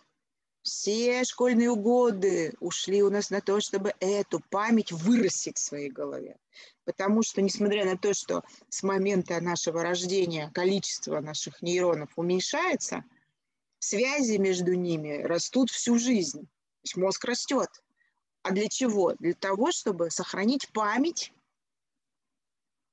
Все 0.61 1.23
школьные 1.25 1.75
годы 1.75 2.55
ушли 2.59 3.03
у 3.03 3.11
нас 3.11 3.29
на 3.29 3.39
то, 3.39 3.59
чтобы 3.59 3.93
эту 3.99 4.39
память 4.49 4.91
вырастить 4.91 5.57
в 5.57 5.63
своей 5.63 5.91
голове. 5.91 6.39
Потому 6.85 7.21
что, 7.21 7.43
несмотря 7.43 7.85
на 7.85 7.97
то, 7.97 8.15
что 8.15 8.43
с 8.69 8.81
момента 8.81 9.39
нашего 9.41 9.83
рождения 9.83 10.49
количество 10.55 11.19
наших 11.19 11.61
нейронов 11.61 12.09
уменьшается, 12.15 13.03
связи 13.77 14.37
между 14.37 14.73
ними 14.73 15.21
растут 15.21 15.69
всю 15.69 15.99
жизнь. 15.99 16.41
То 16.41 16.81
есть 16.83 16.97
мозг 16.97 17.25
растет. 17.25 17.69
А 18.41 18.49
для 18.49 18.67
чего? 18.67 19.13
Для 19.19 19.35
того, 19.35 19.71
чтобы 19.71 20.09
сохранить 20.09 20.69
память 20.73 21.31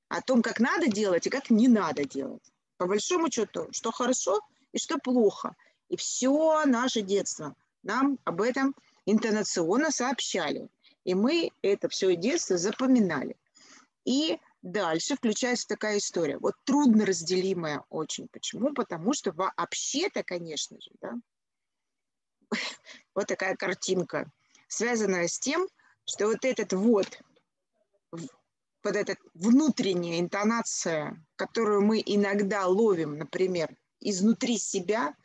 о 0.09 0.21
том, 0.21 0.43
как 0.43 0.59
надо 0.59 0.87
делать 0.87 1.25
и 1.25 1.31
как 1.31 1.49
не 1.49 1.67
надо 1.67 2.05
делать. 2.05 2.52
По 2.83 2.87
большому 2.87 3.31
счету, 3.31 3.69
что 3.71 3.93
хорошо 3.93 4.41
и 4.73 4.77
что 4.77 4.97
плохо. 4.97 5.55
И 5.87 5.95
все 5.95 6.65
наше 6.65 6.99
детство 6.99 7.55
нам 7.81 8.19
об 8.25 8.41
этом 8.41 8.75
интонационно 9.05 9.89
сообщали. 9.89 10.67
И 11.05 11.13
мы 11.13 11.51
это 11.61 11.87
все 11.87 12.13
детство 12.17 12.57
запоминали. 12.57 13.37
И 14.03 14.37
дальше 14.61 15.15
включается 15.15 15.65
такая 15.65 15.99
история. 15.99 16.37
Вот 16.39 16.55
трудно 16.65 17.05
разделимая 17.05 17.85
очень. 17.89 18.27
Почему? 18.27 18.73
Потому 18.73 19.13
что 19.13 19.31
вообще-то, 19.31 20.21
конечно 20.23 20.75
же, 20.81 20.91
да, 20.99 21.13
вот 23.15 23.27
такая 23.27 23.55
картинка, 23.55 24.29
связанная 24.67 25.29
с 25.29 25.39
тем, 25.39 25.69
что 26.03 26.27
вот 26.27 26.43
этот 26.43 26.73
вот, 26.73 27.21
вот 28.83 28.95
эта 28.95 29.15
внутренняя 29.33 30.19
интонация, 30.19 31.23
которую 31.35 31.81
мы 31.81 32.01
иногда 32.05 32.67
ловим, 32.67 33.17
например, 33.17 33.75
изнутри 33.99 34.57
себя, 34.57 35.15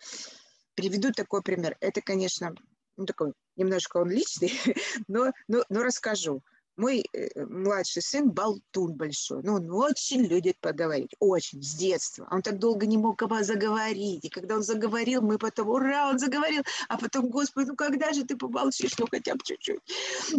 Приведу 0.79 1.11
такой 1.11 1.43
пример. 1.43 1.77
Это, 1.81 2.01
конечно, 2.01 2.55
ну, 2.97 3.05
такой 3.05 3.33
немножко 3.57 3.97
он 3.97 4.13
личный, 4.13 4.53
но, 5.09 5.33
но, 5.49 5.65
но 5.69 5.83
расскажу. 5.83 6.45
Мой 6.79 7.05
э, 7.13 7.45
младший 7.45 8.03
сын 8.03 8.31
болтун 8.31 8.95
большой, 8.95 9.43
но 9.43 9.55
он 9.55 9.69
очень 9.73 10.23
любит 10.23 10.61
поговорить, 10.61 11.11
очень, 11.19 11.61
с 11.61 11.75
детства. 11.75 12.29
Он 12.31 12.41
так 12.41 12.61
долго 12.61 12.87
не 12.87 12.97
мог 12.97 13.21
заговорить, 13.43 14.25
и 14.25 14.29
когда 14.29 14.55
он 14.55 14.63
заговорил, 14.63 15.21
мы 15.21 15.39
потом, 15.39 15.71
ура, 15.71 16.09
он 16.09 16.21
заговорил, 16.21 16.63
а 16.89 16.97
потом, 16.97 17.31
господи, 17.31 17.67
ну 17.71 17.75
когда 17.75 18.13
же 18.13 18.25
ты 18.25 18.37
помолчишь, 18.37 18.97
ну 18.97 19.09
хотя 19.11 19.35
бы 19.35 19.41
чуть-чуть. 19.43 19.81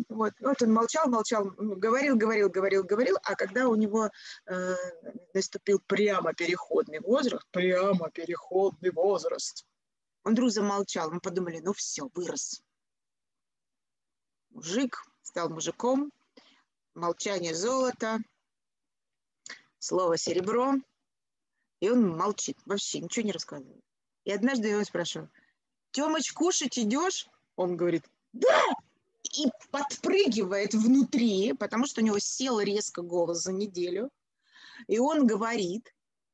Вот, 0.07 0.31
вот 0.39 0.61
он 0.61 0.71
молчал, 0.71 1.09
молчал, 1.09 1.51
ну, 1.57 1.75
говорил, 1.75 2.15
говорил, 2.15 2.49
говорил, 2.49 2.85
говорил, 2.85 3.17
а 3.23 3.35
когда 3.35 3.67
у 3.67 3.75
него 3.75 4.09
э, 4.45 4.75
наступил 5.33 5.81
прямо 5.87 6.33
переходный 6.33 7.01
возраст, 7.01 7.45
прямо 7.51 8.09
переходный 8.11 8.91
возраст, 8.91 9.65
он 10.23 10.31
вдруг 10.33 10.51
замолчал. 10.51 11.11
Мы 11.11 11.19
подумали, 11.19 11.59
ну 11.59 11.73
все, 11.73 12.09
вырос. 12.13 12.61
Мужик 14.51 15.03
стал 15.21 15.49
мужиком, 15.49 16.11
молчание 16.95 17.55
золото, 17.55 18.19
слово 19.79 20.17
серебро. 20.17 20.75
И 21.79 21.89
он 21.89 22.09
молчит, 22.17 22.57
вообще 22.65 22.99
ничего 22.99 23.25
не 23.25 23.31
рассказывает. 23.31 23.83
И 24.25 24.31
однажды 24.31 24.67
я 24.67 24.73
его 24.75 24.83
спрашиваю, 24.83 25.31
Тёмыч, 25.91 26.33
кушать 26.33 26.77
идешь? 26.77 27.27
Он 27.55 27.75
говорит, 27.77 28.05
да! 28.33 28.63
И 29.37 29.45
подпрыгивает 29.71 30.73
внутри, 30.73 31.53
потому 31.53 31.87
что 31.87 32.01
у 32.01 32.03
него 32.03 32.19
сел 32.19 32.59
резко 32.59 33.01
голос 33.01 33.43
за 33.43 33.53
неделю. 33.53 34.09
И 34.87 34.99
он 34.99 35.25
говорит, 35.27 35.93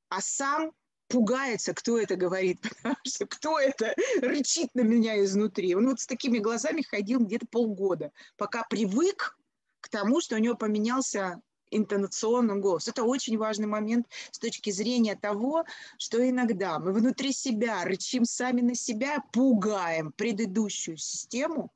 а 0.10 0.22
сам 0.22 0.72
пугается, 1.08 1.74
кто 1.74 2.00
это 2.00 2.16
говорит, 2.16 2.62
потому 2.62 2.98
что 3.06 3.26
кто 3.26 3.60
это 3.60 3.94
рычит 4.22 4.70
на 4.74 4.82
меня 4.82 5.24
изнутри. 5.24 5.76
Он 5.76 5.90
вот 5.90 6.00
с 6.00 6.08
такими 6.08 6.40
глазами 6.40 6.82
ходил 6.82 7.20
где-то 7.20 7.48
полгода, 7.48 8.12
пока 8.38 8.64
привык 8.70 9.38
тому, 9.96 10.20
что 10.20 10.36
у 10.36 10.40
него 10.40 10.56
поменялся 10.56 11.42
интонационный 11.72 12.60
голос. 12.60 12.90
Это 12.90 13.04
очень 13.04 13.38
важный 13.38 13.68
момент 13.68 14.08
с 14.32 14.40
точки 14.40 14.72
зрения 14.72 15.16
того, 15.16 15.64
что 15.98 16.18
иногда 16.30 16.80
мы 16.80 16.92
внутри 16.92 17.32
себя 17.32 17.86
рычим 17.86 18.26
сами 18.26 18.60
на 18.60 18.76
себя, 18.76 19.24
пугаем 19.32 20.12
предыдущую 20.12 20.98
систему, 20.98 21.72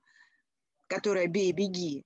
которая 0.87 1.27
«бей-беги», 1.27 2.03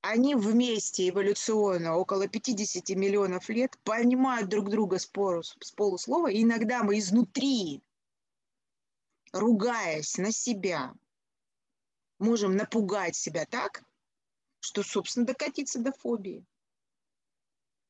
они 0.00 0.34
вместе 0.34 1.10
эволюционно 1.10 1.96
около 1.96 2.28
50 2.28 2.88
миллионов 2.96 3.50
лет 3.50 3.78
понимают 3.84 4.48
друг 4.48 4.70
друга 4.70 4.98
с, 4.98 5.04
с 5.04 5.70
полуслова, 5.72 6.28
и 6.28 6.42
иногда 6.42 6.82
мы 6.82 6.98
изнутри, 6.98 7.82
ругаясь 9.32 10.16
на 10.16 10.32
себя, 10.32 10.94
можем 12.18 12.56
напугать 12.56 13.14
себя 13.16 13.44
так, 13.44 13.84
что, 14.62 14.82
собственно, 14.84 15.26
докатиться 15.26 15.80
до 15.80 15.92
фобии. 15.92 16.46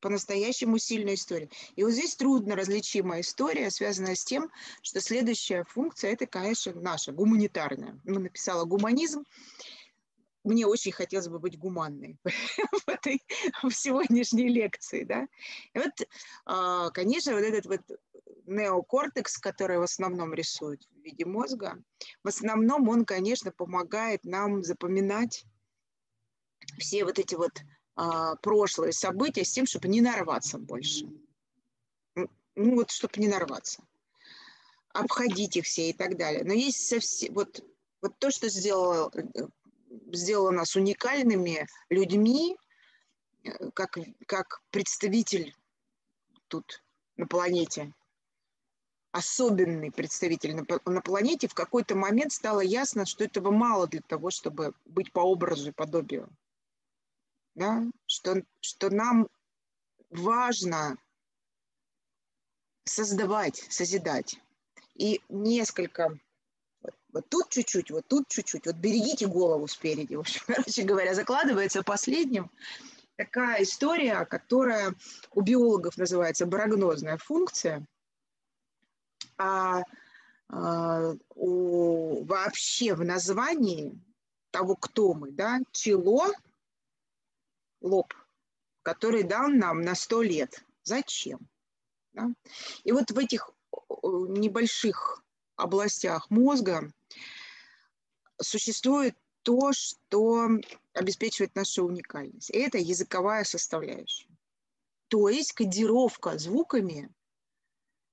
По-настоящему 0.01 0.79
сильная 0.79 1.15
история. 1.15 1.49
И 1.77 1.85
вот 1.85 1.93
здесь 1.93 2.17
трудно 2.17 2.57
различимая 2.57 3.21
история, 3.21 3.71
связанная 3.71 4.17
с 4.17 4.25
тем, 4.25 4.51
что 4.81 5.01
следующая 5.01 5.65
функция– 5.65 6.11
это, 6.13 6.27
конечно, 6.27 6.73
наша, 6.73 7.13
гуманитарная. 7.13 8.01
Мы 8.05 8.19
написала 8.19 8.65
гуманизм, 8.65 9.25
мне 10.45 10.67
очень 10.67 10.91
хотелось 10.91 11.29
бы 11.29 11.39
быть 11.39 11.57
гуманной 11.57 12.19
в 12.25 12.89
этой 12.89 13.23
в 13.63 13.71
сегодняшней 13.71 14.49
лекции, 14.49 15.05
да. 15.05 15.29
И 15.75 15.79
вот, 15.79 15.93
а, 16.47 16.91
конечно, 16.91 17.35
вот 17.35 17.45
этот 17.45 17.67
вот 17.67 17.83
неокортекс, 18.47 19.39
который 19.39 19.79
в 19.79 19.83
основном 19.83 20.35
рисует 20.35 20.83
в 20.91 21.05
виде 21.05 21.25
мозга, 21.27 21.81
в 22.25 22.29
основном 22.29 22.89
он, 22.89 23.05
конечно, 23.05 23.53
помогает 23.53 24.25
нам 24.25 24.65
запоминать 24.65 25.45
все 26.79 27.05
вот 27.05 27.19
эти 27.19 27.35
вот 27.35 27.53
а, 27.95 28.37
прошлые 28.37 28.93
события 28.93 29.45
с 29.45 29.53
тем, 29.53 29.67
чтобы 29.67 29.89
не 29.89 30.01
нарваться 30.01 30.59
больше. 30.59 31.07
Ну 32.15 32.75
вот, 32.77 32.91
чтобы 32.91 33.15
не 33.17 33.29
нарваться. 33.29 33.83
Обходить 34.93 35.57
их 35.57 35.65
все 35.65 35.91
и 35.91 35.93
так 35.93 36.19
далее. 36.19 36.45
Но 36.45 36.53
есть 36.53 36.87
совсем, 36.87 37.33
вот, 37.35 37.65
вот 38.03 38.19
то, 38.19 38.31
что 38.31 38.49
сделал 38.49 39.11
э, 39.15 39.49
сделала 40.13 40.51
нас 40.51 40.77
уникальными 40.77 41.67
людьми, 41.89 42.57
э, 43.45 43.71
как, 43.75 43.99
как 44.27 44.63
представитель 44.71 45.55
тут 46.49 46.83
на 47.17 47.27
планете, 47.27 47.93
особенный 49.13 49.91
представитель 49.91 50.57
на, 50.57 50.65
на 50.85 51.01
планете, 51.03 51.49
в 51.49 51.55
какой-то 51.55 51.95
момент 51.95 52.33
стало 52.33 52.61
ясно, 52.61 53.07
что 53.07 53.25
этого 53.25 53.51
мало 53.51 53.87
для 53.87 54.01
того, 54.01 54.31
чтобы 54.31 54.75
быть 54.85 55.13
по 55.13 55.21
образу 55.21 55.71
и 55.71 55.73
подобию. 55.73 56.29
Да? 57.55 57.85
Что, 58.07 58.43
что 58.61 58.91
нам 58.91 59.29
важно 60.11 60.97
создавать, 62.85 63.65
созидать. 63.71 64.37
И 64.95 65.21
несколько 65.29 66.19
Вот 67.13 67.29
тут 67.29 67.49
чуть-чуть, 67.51 67.91
вот 67.91 68.07
тут 68.09 68.29
чуть-чуть. 68.29 68.67
Вот 68.67 68.77
берегите 68.77 69.27
голову 69.27 69.67
спереди. 69.67 70.15
В 70.15 70.21
общем, 70.21 70.43
короче 70.47 70.83
говоря, 70.83 71.15
закладывается 71.15 71.83
последним 71.83 72.51
такая 73.17 73.63
история, 73.63 74.25
которая 74.25 74.95
у 75.33 75.43
биологов 75.43 75.97
называется 75.97 76.47
барогнозная 76.47 77.19
функция, 77.19 77.87
а, 79.39 79.83
а 80.49 81.15
у, 81.35 82.25
вообще 82.25 82.95
в 82.95 83.05
названии 83.05 83.99
того, 84.51 84.77
кто 84.77 85.15
мы, 85.15 85.31
да, 85.31 85.61
чело, 85.73 86.31
лоб, 87.83 88.15
который 88.83 89.23
дал 89.23 89.49
нам 89.49 89.83
на 89.83 89.95
сто 89.95 90.23
лет. 90.23 90.65
Зачем? 90.83 91.49
Да? 92.13 92.29
И 92.85 92.93
вот 92.93 93.11
в 93.11 93.19
этих 93.19 93.51
небольших 94.03 95.23
областях 95.57 96.31
мозга 96.31 96.91
существует 98.41 99.17
то, 99.43 99.73
что 99.73 100.49
обеспечивает 100.93 101.55
нашу 101.55 101.85
уникальность. 101.85 102.51
И 102.51 102.59
это 102.59 102.79
языковая 102.79 103.45
составляющая. 103.45 104.29
То 105.09 105.29
есть 105.29 105.53
кодировка 105.53 106.39
звуками, 106.39 107.11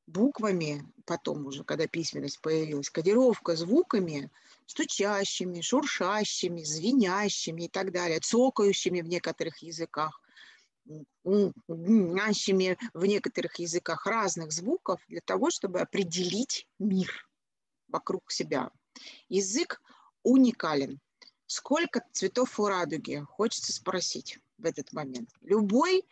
буквами, 0.10 0.86
потом 1.06 1.45
уже, 1.45 1.63
когда 1.63 1.88
письменность 1.88 2.41
появилась, 2.41 2.89
кодировка 2.89 3.56
звуками, 3.56 4.30
стучащими, 4.65 5.62
шуршащими, 5.62 6.63
звенящими 6.63 7.63
и 7.63 7.67
так 7.67 7.91
далее, 7.91 8.19
цокающими 8.19 9.02
в 9.02 9.08
некоторых 9.08 9.60
языках, 9.60 10.22
нящими 11.24 12.78
в 12.93 13.06
некоторых 13.06 13.60
языках 13.60 14.06
разных 14.06 14.52
звуков 14.52 15.00
для 15.08 15.22
того, 15.22 15.52
чтобы 15.52 15.82
определить 15.82 16.67
мир 16.80 17.28
вокруг 17.88 18.32
себя. 18.32 18.72
Язык 19.30 19.82
уникален. 20.24 21.00
Сколько 21.45 22.04
цветов 22.12 22.60
у 22.60 22.67
радуги? 22.67 23.26
Хочется 23.28 23.74
спросить 23.74 24.39
в 24.58 24.65
этот 24.65 24.93
момент. 24.93 25.30
Любой 25.41 26.06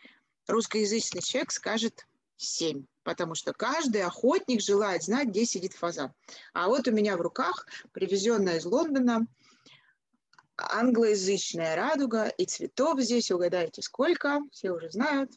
русскоязычный 0.48 1.22
человек 1.22 1.52
скажет 1.52 2.07
семь, 2.38 2.86
потому 3.02 3.34
что 3.34 3.52
каждый 3.52 4.02
охотник 4.02 4.62
желает 4.62 5.02
знать, 5.02 5.28
где 5.28 5.44
сидит 5.44 5.74
фазан. 5.74 6.12
А 6.54 6.68
вот 6.68 6.88
у 6.88 6.92
меня 6.92 7.16
в 7.16 7.20
руках 7.20 7.66
привезенная 7.92 8.56
из 8.56 8.64
Лондона 8.64 9.26
англоязычная 10.56 11.76
радуга, 11.76 12.28
и 12.28 12.46
цветов 12.46 13.00
здесь, 13.00 13.30
угадайте, 13.30 13.82
сколько, 13.82 14.40
все 14.50 14.72
уже 14.72 14.90
знают, 14.90 15.30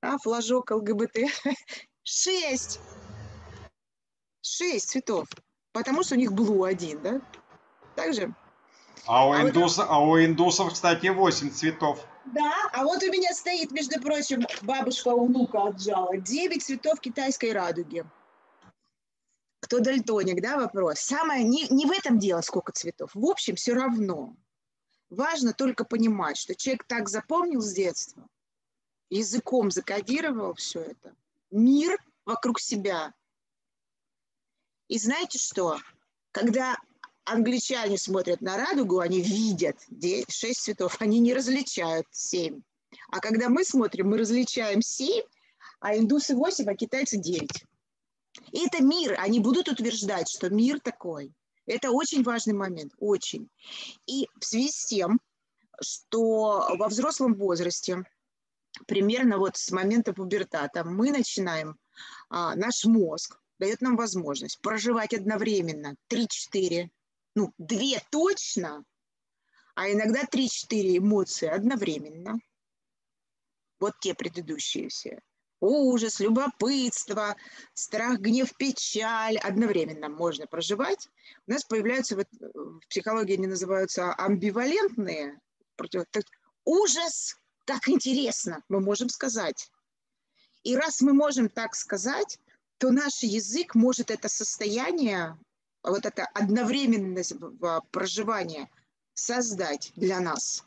а, 0.00 0.18
флажок 0.18 0.70
ЛГБТ, 0.70 1.18
шесть, 2.02 2.78
шесть 4.42 4.90
цветов, 4.90 5.28
потому 5.72 6.02
что 6.02 6.14
у 6.14 6.18
них 6.18 6.32
блу 6.32 6.64
один, 6.64 7.02
да, 7.02 7.20
также 7.96 8.34
а 9.06 9.26
у, 9.26 9.32
а 9.32 9.42
индуса, 9.42 9.82
вот... 9.82 9.90
а 9.90 9.98
у 10.00 10.18
индусов, 10.18 10.72
кстати, 10.72 11.08
8 11.08 11.50
цветов. 11.50 12.06
Да, 12.26 12.52
а 12.72 12.84
вот 12.84 13.02
у 13.02 13.06
меня 13.10 13.32
стоит, 13.32 13.70
между 13.72 14.00
прочим, 14.00 14.46
бабушка 14.62 15.08
у 15.08 15.26
внука 15.26 15.68
отжала. 15.68 16.16
9 16.16 16.62
цветов 16.62 17.00
китайской 17.00 17.52
радуги. 17.52 18.04
Кто 19.60 19.80
дальтоник, 19.80 20.42
да, 20.42 20.56
вопрос? 20.56 21.00
Самое, 21.00 21.44
не, 21.44 21.66
не 21.68 21.86
в 21.86 21.90
этом 21.90 22.18
дело, 22.18 22.40
сколько 22.40 22.72
цветов. 22.72 23.10
В 23.14 23.24
общем, 23.26 23.56
все 23.56 23.74
равно. 23.74 24.36
Важно 25.08 25.52
только 25.52 25.84
понимать, 25.84 26.36
что 26.36 26.54
человек 26.54 26.84
так 26.84 27.08
запомнил 27.08 27.60
с 27.60 27.72
детства, 27.72 28.28
языком 29.08 29.70
закодировал 29.70 30.54
все 30.54 30.80
это, 30.80 31.14
мир 31.50 31.98
вокруг 32.24 32.60
себя. 32.60 33.12
И 34.88 34.98
знаете 34.98 35.38
что? 35.38 35.78
Когда 36.32 36.76
англичане 37.32 37.98
смотрят 37.98 38.40
на 38.40 38.56
радугу, 38.56 38.98
они 38.98 39.20
видят 39.20 39.76
шесть 40.28 40.62
цветов, 40.62 40.96
они 41.00 41.20
не 41.20 41.34
различают 41.34 42.06
семь. 42.10 42.62
А 43.10 43.20
когда 43.20 43.48
мы 43.48 43.64
смотрим, 43.64 44.10
мы 44.10 44.18
различаем 44.18 44.82
семь, 44.82 45.24
а 45.80 45.96
индусы 45.96 46.34
восемь, 46.34 46.68
а 46.68 46.74
китайцы 46.74 47.16
девять. 47.16 47.64
И 48.52 48.66
это 48.66 48.82
мир, 48.82 49.16
они 49.18 49.40
будут 49.40 49.68
утверждать, 49.68 50.28
что 50.28 50.50
мир 50.50 50.80
такой. 50.80 51.32
Это 51.66 51.90
очень 51.90 52.22
важный 52.22 52.54
момент, 52.54 52.92
очень. 52.98 53.48
И 54.06 54.28
в 54.38 54.44
связи 54.44 54.68
с 54.68 54.86
тем, 54.86 55.20
что 55.80 56.66
во 56.76 56.88
взрослом 56.88 57.34
возрасте, 57.34 58.04
примерно 58.86 59.38
вот 59.38 59.56
с 59.56 59.70
момента 59.70 60.12
пубертата, 60.12 60.84
мы 60.84 61.10
начинаем, 61.10 61.76
а, 62.28 62.54
наш 62.56 62.84
мозг 62.84 63.40
дает 63.58 63.80
нам 63.80 63.96
возможность 63.96 64.60
проживать 64.60 65.14
одновременно 65.14 65.96
3-4 66.08 66.90
ну, 67.34 67.52
две 67.58 68.02
точно, 68.10 68.84
а 69.74 69.90
иногда 69.90 70.24
три-четыре 70.24 70.98
эмоции 70.98 71.48
одновременно. 71.48 72.38
Вот 73.78 73.94
те 74.00 74.14
предыдущие 74.14 74.88
все. 74.88 75.20
Ужас, 75.60 76.20
любопытство, 76.20 77.36
страх, 77.74 78.18
гнев, 78.18 78.56
печаль 78.56 79.36
одновременно 79.36 80.08
можно 80.08 80.46
проживать. 80.46 81.08
У 81.46 81.52
нас 81.52 81.64
появляются, 81.64 82.16
вот, 82.16 82.26
в 82.30 82.80
психологии 82.88 83.34
они 83.34 83.46
называются 83.46 84.14
амбивалентные. 84.14 85.38
Против... 85.76 86.04
Ужас, 86.64 87.36
как 87.66 87.88
интересно, 87.88 88.62
мы 88.68 88.80
можем 88.80 89.10
сказать. 89.10 89.70
И 90.62 90.76
раз 90.76 91.02
мы 91.02 91.12
можем 91.12 91.48
так 91.50 91.74
сказать, 91.74 92.38
то 92.78 92.90
наш 92.90 93.22
язык 93.22 93.74
может 93.74 94.10
это 94.10 94.28
состояние 94.28 95.38
вот 95.82 96.06
это 96.06 96.26
одновременность 96.34 97.34
проживания 97.90 98.68
создать 99.14 99.92
для 99.96 100.20
нас. 100.20 100.64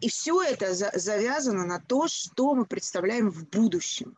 И 0.00 0.08
все 0.08 0.42
это 0.42 0.74
завязано 0.74 1.66
на 1.66 1.80
то, 1.80 2.08
что 2.08 2.54
мы 2.54 2.64
представляем 2.64 3.30
в 3.30 3.48
будущем. 3.48 4.16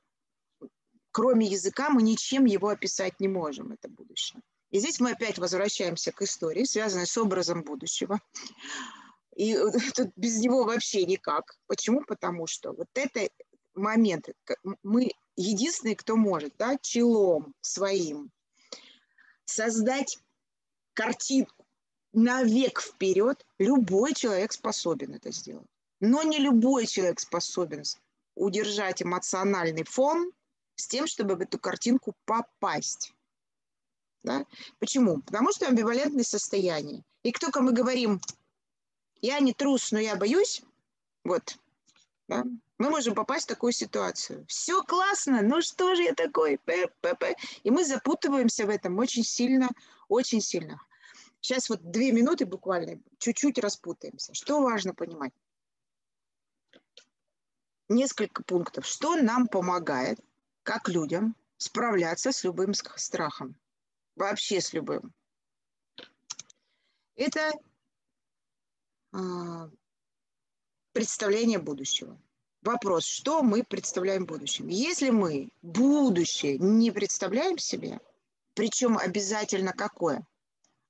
Кроме 1.12 1.46
языка 1.46 1.90
мы 1.90 2.02
ничем 2.02 2.44
его 2.44 2.68
описать 2.68 3.18
не 3.18 3.28
можем, 3.28 3.72
это 3.72 3.88
будущее. 3.88 4.40
И 4.70 4.78
здесь 4.78 5.00
мы 5.00 5.12
опять 5.12 5.38
возвращаемся 5.38 6.12
к 6.12 6.22
истории, 6.22 6.64
связанной 6.64 7.06
с 7.06 7.18
образом 7.18 7.62
будущего. 7.62 8.20
И 9.34 9.56
тут 9.96 10.12
без 10.14 10.38
него 10.38 10.64
вообще 10.64 11.04
никак. 11.04 11.56
Почему? 11.66 12.04
Потому 12.06 12.46
что 12.46 12.72
вот 12.72 12.88
это 12.94 13.28
момент, 13.74 14.28
мы 14.84 15.10
единственный, 15.40 15.94
кто 15.94 16.16
может, 16.16 16.54
да, 16.58 16.76
челом 16.78 17.54
своим 17.60 18.30
создать 19.44 20.18
картинку 20.92 21.66
на 22.12 22.42
век 22.42 22.80
вперед, 22.80 23.44
любой 23.58 24.14
человек 24.14 24.52
способен 24.52 25.14
это 25.14 25.30
сделать. 25.32 25.66
Но 26.00 26.22
не 26.22 26.38
любой 26.38 26.86
человек 26.86 27.20
способен 27.20 27.82
удержать 28.34 29.02
эмоциональный 29.02 29.84
фон 29.84 30.32
с 30.76 30.86
тем, 30.86 31.06
чтобы 31.06 31.36
в 31.36 31.40
эту 31.40 31.58
картинку 31.58 32.14
попасть. 32.24 33.12
Да? 34.22 34.44
Почему? 34.78 35.22
Потому 35.22 35.52
что 35.52 35.66
амбивалентное 35.66 36.24
состояние. 36.24 37.02
И 37.22 37.32
как 37.32 37.40
только 37.40 37.60
мы 37.60 37.72
говорим, 37.72 38.20
я 39.20 39.40
не 39.40 39.52
трус, 39.52 39.92
но 39.92 39.98
я 39.98 40.16
боюсь, 40.16 40.62
вот, 41.24 41.58
да, 42.28 42.44
мы 42.80 42.88
можем 42.88 43.14
попасть 43.14 43.44
в 43.44 43.48
такую 43.48 43.72
ситуацию. 43.72 44.46
Все 44.48 44.82
классно, 44.82 45.42
ну 45.42 45.60
что 45.60 45.94
же 45.94 46.02
я 46.02 46.14
такой? 46.14 46.56
П 46.64 46.86
-п 47.02 47.14
-п. 47.14 47.34
И 47.62 47.70
мы 47.70 47.84
запутываемся 47.84 48.64
в 48.64 48.70
этом 48.70 48.98
очень 48.98 49.22
сильно, 49.22 49.68
очень 50.08 50.40
сильно. 50.40 50.80
Сейчас 51.42 51.68
вот 51.68 51.82
две 51.82 52.10
минуты 52.10 52.46
буквально, 52.46 52.98
чуть-чуть 53.18 53.58
распутаемся. 53.58 54.32
Что 54.32 54.62
важно 54.62 54.94
понимать? 54.94 55.34
Несколько 57.90 58.42
пунктов. 58.42 58.86
Что 58.86 59.14
нам 59.16 59.46
помогает, 59.46 60.18
как 60.62 60.88
людям, 60.88 61.36
справляться 61.58 62.32
с 62.32 62.44
любым 62.44 62.72
страхом? 62.72 63.56
Вообще 64.16 64.62
с 64.62 64.72
любым. 64.72 65.12
Это 67.14 67.52
а, 69.12 69.68
представление 70.92 71.58
будущего 71.58 72.18
вопрос, 72.62 73.04
что 73.04 73.42
мы 73.42 73.64
представляем 73.64 74.24
в 74.24 74.28
будущем. 74.28 74.68
Если 74.68 75.10
мы 75.10 75.50
будущее 75.62 76.58
не 76.58 76.90
представляем 76.90 77.58
себе, 77.58 78.00
причем 78.54 78.98
обязательно 78.98 79.72
какое? 79.72 80.26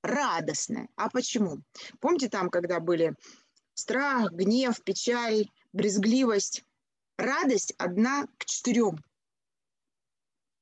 Радостное. 0.03 0.89
А 0.97 1.11
почему? 1.11 1.59
Помните 2.01 2.29
там, 2.29 2.49
когда 2.51 2.81
были 2.81 3.15
страх, 3.75 4.33
гнев, 4.33 4.81
печаль, 4.83 5.49
брезгливость? 5.73 6.65
Радость 7.19 7.75
одна 7.77 8.27
к 8.39 8.47
четырем. 8.47 8.99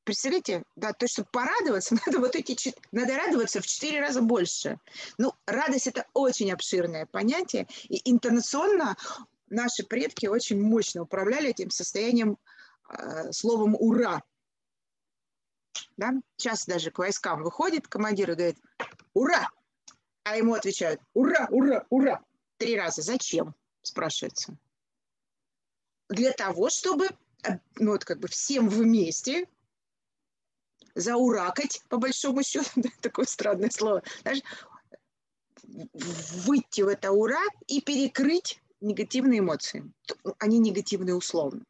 Представляете, 0.02 0.62
да, 0.74 0.92
то, 0.92 1.06
чтобы 1.06 1.28
порадоваться, 1.30 1.94
надо 2.06 2.18
вот 2.18 2.34
эти, 2.34 2.74
надо 2.92 3.14
радоваться 3.16 3.61
в 3.61 3.66
четыре 3.66 4.00
раза 4.00 4.22
больше. 4.22 4.78
Ну, 5.18 5.34
радость 5.46 5.86
это 5.86 6.06
очень 6.14 6.50
обширное 6.50 7.06
понятие, 7.06 7.68
и 7.88 8.00
интонационно 8.11 8.96
наши 9.51 9.84
предки 9.84 10.26
очень 10.26 10.61
мощно 10.61 11.03
управляли 11.03 11.51
этим 11.51 11.70
состоянием 11.70 12.38
э, 12.88 13.32
словом 13.32 13.74
«ура». 13.78 14.22
Да? 15.96 16.12
Сейчас 16.36 16.64
даже 16.66 16.90
к 16.90 16.99
войскам 16.99 17.42
выходит 17.42 17.88
командир 17.88 18.30
и 18.30 18.34
говорит 18.34 18.59
«Ура!», 19.14 19.49
а 20.24 20.36
ему 20.36 20.55
отвечают 20.55 21.01
«Ура, 21.14 21.49
ура, 21.51 21.86
ура!» 21.90 22.22
три 22.59 22.76
раза. 22.76 23.03
Зачем? 23.03 23.55
спрашивается. 23.82 24.57
Для 26.09 26.32
того, 26.32 26.68
чтобы 26.68 27.07
э, 27.44 27.59
ну, 27.76 27.92
вот 27.92 28.05
как 28.05 28.18
бы 28.18 28.28
всем 28.28 28.68
вместе 28.68 29.46
зауракать, 30.94 31.82
по 31.88 31.96
большому 31.96 32.42
счету, 32.42 32.68
такое 33.01 33.24
странное 33.24 33.70
слово, 33.70 34.03
знаешь, 34.22 34.42
выйти 35.62 36.82
в 36.82 36.88
это 36.88 37.12
ура 37.12 37.42
и 37.66 37.80
перекрыть 37.80 38.61
негативные 38.81 39.41
эмоции. 39.41 39.93
Они 40.39 40.59
негативные 40.59 41.14
условно. 41.14 41.64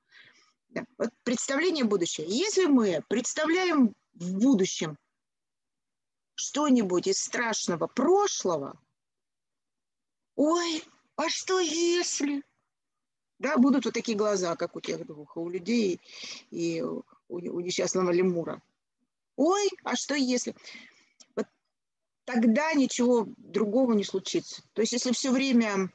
Да. 0.70 0.84
Вот 0.98 1.10
представление 1.24 1.84
будущего. 1.84 2.26
Если 2.26 2.66
мы 2.66 3.02
представляем 3.08 3.94
в 4.12 4.38
будущем 4.38 4.98
что-нибудь 6.34 7.06
из 7.06 7.18
страшного 7.18 7.86
прошлого, 7.86 8.78
ой, 10.36 10.84
а 11.16 11.28
что 11.30 11.58
если? 11.58 12.42
Да, 13.38 13.56
будут 13.56 13.84
вот 13.84 13.94
такие 13.94 14.16
глаза, 14.16 14.56
как 14.56 14.76
у 14.76 14.80
тех 14.80 15.06
двух, 15.06 15.36
у 15.36 15.48
людей 15.48 16.00
и 16.50 16.82
у, 16.82 17.04
у 17.28 17.60
несчастного 17.60 18.10
лемура. 18.10 18.60
Ой, 19.36 19.68
а 19.84 19.94
что 19.94 20.14
если? 20.14 20.54
Вот 21.36 21.46
тогда 22.24 22.72
ничего 22.74 23.28
другого 23.36 23.92
не 23.92 24.04
случится. 24.04 24.62
То 24.72 24.82
есть 24.82 24.92
если 24.92 25.12
все 25.12 25.30
время 25.30 25.90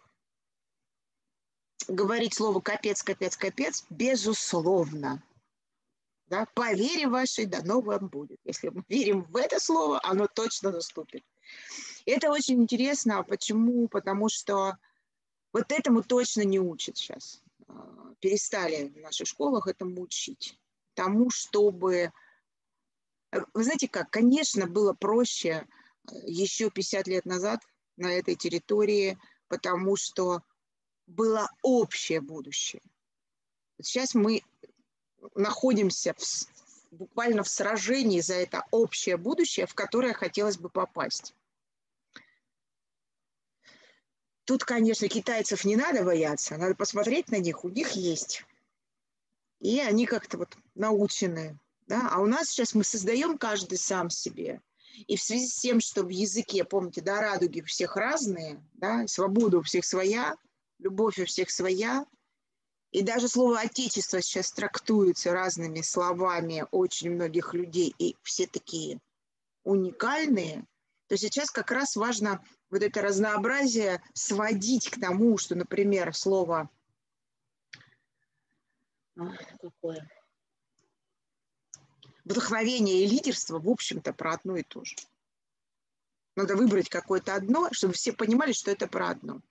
говорить 1.88 2.34
слово 2.34 2.60
капец, 2.60 3.04
капец, 3.04 3.38
капец, 3.38 3.86
безусловно. 3.90 5.24
Да, 6.28 6.48
по 6.56 6.74
вере 6.74 7.08
вашей 7.08 7.46
дано 7.46 7.82
вам 7.82 8.08
будет. 8.08 8.40
Если 8.44 8.70
мы 8.70 8.84
верим 8.88 9.24
в 9.24 9.36
это 9.36 9.60
слово, 9.60 10.00
оно 10.04 10.28
точно 10.28 10.72
наступит. 10.72 11.24
Это 12.06 12.32
очень 12.32 12.62
интересно. 12.64 13.20
А 13.20 13.24
почему? 13.24 13.88
Потому 13.88 14.30
что 14.30 14.78
вот 15.52 15.72
этому 15.72 16.02
точно 16.02 16.42
не 16.42 16.60
учат 16.60 16.98
сейчас. 16.98 17.44
А, 17.68 18.14
перестали 18.20 18.90
в 18.90 18.98
наших 18.98 19.28
школах 19.28 19.68
этому 19.68 20.02
учить. 20.02 20.60
Тому, 20.96 21.30
чтобы... 21.30 22.12
Вы 23.54 23.64
знаете 23.64 23.88
как, 23.88 24.10
конечно, 24.10 24.68
было 24.68 24.94
проще 24.94 25.68
э, 26.08 26.16
еще 26.26 26.70
50 26.70 27.08
лет 27.08 27.26
назад 27.26 27.62
на 27.98 28.12
этой 28.12 28.36
территории, 28.36 29.18
потому 29.48 29.96
что 29.96 30.42
было 31.08 31.50
общее 31.62 32.22
будущее. 32.22 32.82
Сейчас 33.82 34.14
мы 34.14 34.42
находимся 35.36 36.14
в, 36.18 36.24
буквально 36.92 37.44
в 37.44 37.50
сражении 37.50 38.22
за 38.22 38.36
это 38.36 38.66
общее 38.72 39.18
будущее, 39.18 39.66
в 39.66 39.74
которое 39.74 40.14
хотелось 40.14 40.58
бы 40.58 40.70
попасть. 40.70 41.34
Тут, 44.46 44.66
конечно, 44.66 45.08
китайцев 45.08 45.64
не 45.64 45.76
надо 45.76 46.04
бояться, 46.04 46.58
надо 46.58 46.76
посмотреть 46.76 47.30
на 47.30 47.38
них, 47.38 47.64
у 47.64 47.70
них 47.70 47.92
есть. 47.92 48.44
И 49.60 49.80
они 49.80 50.06
как-то 50.06 50.38
вот 50.38 50.58
научены. 50.76 51.58
Да? 51.88 52.10
А 52.12 52.20
у 52.20 52.26
нас 52.26 52.50
сейчас 52.50 52.74
мы 52.74 52.84
создаем 52.84 53.38
каждый 53.38 53.78
сам 53.78 54.10
себе. 54.10 54.62
И 55.08 55.16
в 55.16 55.24
связи 55.24 55.48
с 55.48 55.60
тем, 55.60 55.80
что 55.80 56.04
в 56.04 56.10
языке, 56.10 56.66
помните, 56.66 57.02
да, 57.02 57.22
радуги 57.22 57.62
у 57.62 57.66
всех 57.66 57.96
разные, 57.96 58.62
да, 58.74 59.08
свобода 59.08 59.58
у 59.58 59.62
всех 59.62 59.86
своя, 59.86 60.36
любовь 60.84 61.18
у 61.20 61.26
всех 61.26 61.50
своя. 61.50 62.06
И 62.92 63.02
даже 63.02 63.28
слово 63.28 63.62
«отечество» 63.62 64.22
сейчас 64.22 64.52
трактуется 64.52 65.32
разными 65.32 65.82
словами 65.82 66.66
очень 66.70 67.10
многих 67.12 67.56
людей, 67.56 67.96
и 67.98 68.16
все 68.22 68.46
такие 68.46 69.00
уникальные, 69.64 70.66
то 71.08 71.18
сейчас 71.18 71.50
как 71.50 71.72
раз 71.72 71.96
важно 71.96 72.44
вот 72.70 72.84
это 72.84 73.02
разнообразие 73.02 74.04
сводить 74.14 74.90
к 74.90 75.00
тому, 75.00 75.38
что, 75.38 75.56
например, 75.56 76.14
слово 76.14 76.70
а, 79.18 79.32
какое? 79.60 80.08
вдохновение 82.26 83.04
и 83.04 83.08
лидерство, 83.08 83.60
в 83.60 83.70
общем-то, 83.70 84.14
про 84.14 84.34
одно 84.34 84.58
и 84.58 84.64
то 84.64 84.84
же. 84.86 84.96
Надо 86.36 86.56
выбрать 86.56 86.90
какое-то 86.90 87.36
одно, 87.36 87.70
чтобы 87.72 87.94
все 87.94 88.14
понимали, 88.14 88.54
что 88.54 88.72
это 88.72 88.88
про 88.88 89.10
одно 89.10 89.42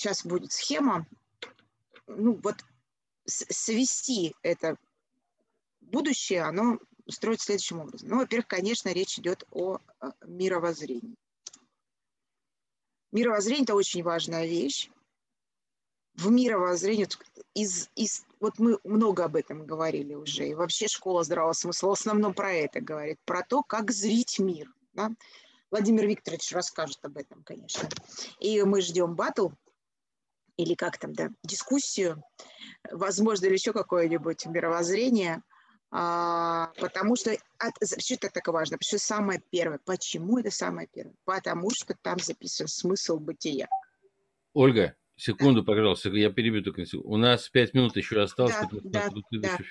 сейчас 0.00 0.24
будет 0.24 0.52
схема, 0.52 1.06
ну 2.06 2.40
вот 2.42 2.56
свести 3.26 4.34
это 4.42 4.76
будущее, 5.80 6.42
оно 6.42 6.78
строить 7.08 7.42
следующим 7.42 7.80
образом. 7.80 8.08
Ну, 8.08 8.16
во-первых, 8.18 8.46
конечно, 8.46 8.88
речь 8.90 9.18
идет 9.18 9.44
о 9.50 9.78
мировоззрении. 10.26 11.14
Мировоззрение– 13.12 13.64
это 13.64 13.74
очень 13.74 14.02
важная 14.02 14.46
вещь. 14.46 14.88
В 16.14 16.30
мировоззрении, 16.30 17.08
из, 17.54 17.88
из, 17.94 18.24
вот 18.40 18.58
мы 18.58 18.78
много 18.84 19.24
об 19.24 19.36
этом 19.36 19.66
говорили 19.66 20.14
уже, 20.14 20.48
и 20.48 20.54
вообще 20.54 20.86
школа 20.88 21.24
здравого 21.24 21.52
смысла 21.52 21.88
в 21.88 21.92
основном 21.92 22.34
про 22.34 22.52
это 22.52 22.80
говорит, 22.80 23.18
про 23.24 23.42
то, 23.42 23.62
как 23.62 23.90
зрить 23.90 24.38
мир. 24.38 24.72
Да? 24.92 25.10
Владимир 25.70 26.06
Викторович 26.06 26.52
расскажет 26.52 26.98
об 27.04 27.16
этом, 27.16 27.42
конечно. 27.42 27.88
И 28.38 28.62
мы 28.62 28.80
ждем 28.80 29.14
батл 29.14 29.50
или 30.60 30.74
как 30.74 30.98
там, 30.98 31.14
да, 31.14 31.30
дискуссию, 31.42 32.22
возможно, 32.90 33.46
или 33.46 33.54
еще 33.54 33.72
какое-нибудь 33.72 34.44
мировоззрение, 34.46 35.42
а, 35.90 36.68
потому 36.78 37.16
что, 37.16 37.36
от, 37.58 37.74
что 38.00 38.14
это 38.14 38.28
так 38.28 38.46
важно? 38.48 38.76
Потому 38.76 38.86
что 38.86 38.98
самое 38.98 39.42
первое. 39.50 39.80
Почему 39.84 40.38
это 40.38 40.50
самое 40.50 40.88
первое? 40.92 41.16
Потому 41.24 41.70
что 41.70 41.94
там 42.00 42.18
записан 42.18 42.68
смысл 42.68 43.18
бытия. 43.18 43.68
Ольга, 44.52 44.94
секунду, 45.16 45.62
да. 45.62 45.66
пожалуйста, 45.66 46.10
я 46.10 46.30
перебью 46.30 46.62
только 46.62 46.84
секунду. 46.84 47.08
У 47.08 47.16
нас 47.16 47.48
пять 47.48 47.74
минут 47.74 47.96
еще 47.96 48.20
осталось. 48.22 48.54
Да, 48.54 48.68
да, 48.70 49.08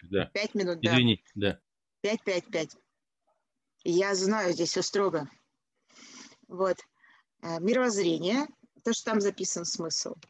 да. 0.01 0.25
Пять 0.33 0.55
минут, 0.55 0.79
да. 0.81 0.91
Извини, 0.91 1.23
да. 1.35 1.59
Пять, 2.01 2.23
пять, 2.23 2.45
пять. 2.47 2.75
Я 3.83 4.13
знаю, 4.15 4.53
здесь 4.53 4.69
все 4.69 4.81
строго. 4.81 5.29
Вот. 6.47 6.77
Э, 7.41 7.59
мировоззрение, 7.61 8.47
то, 8.83 8.91
что 8.91 9.11
там 9.11 9.21
записан 9.21 9.63
смысл– 9.63 10.15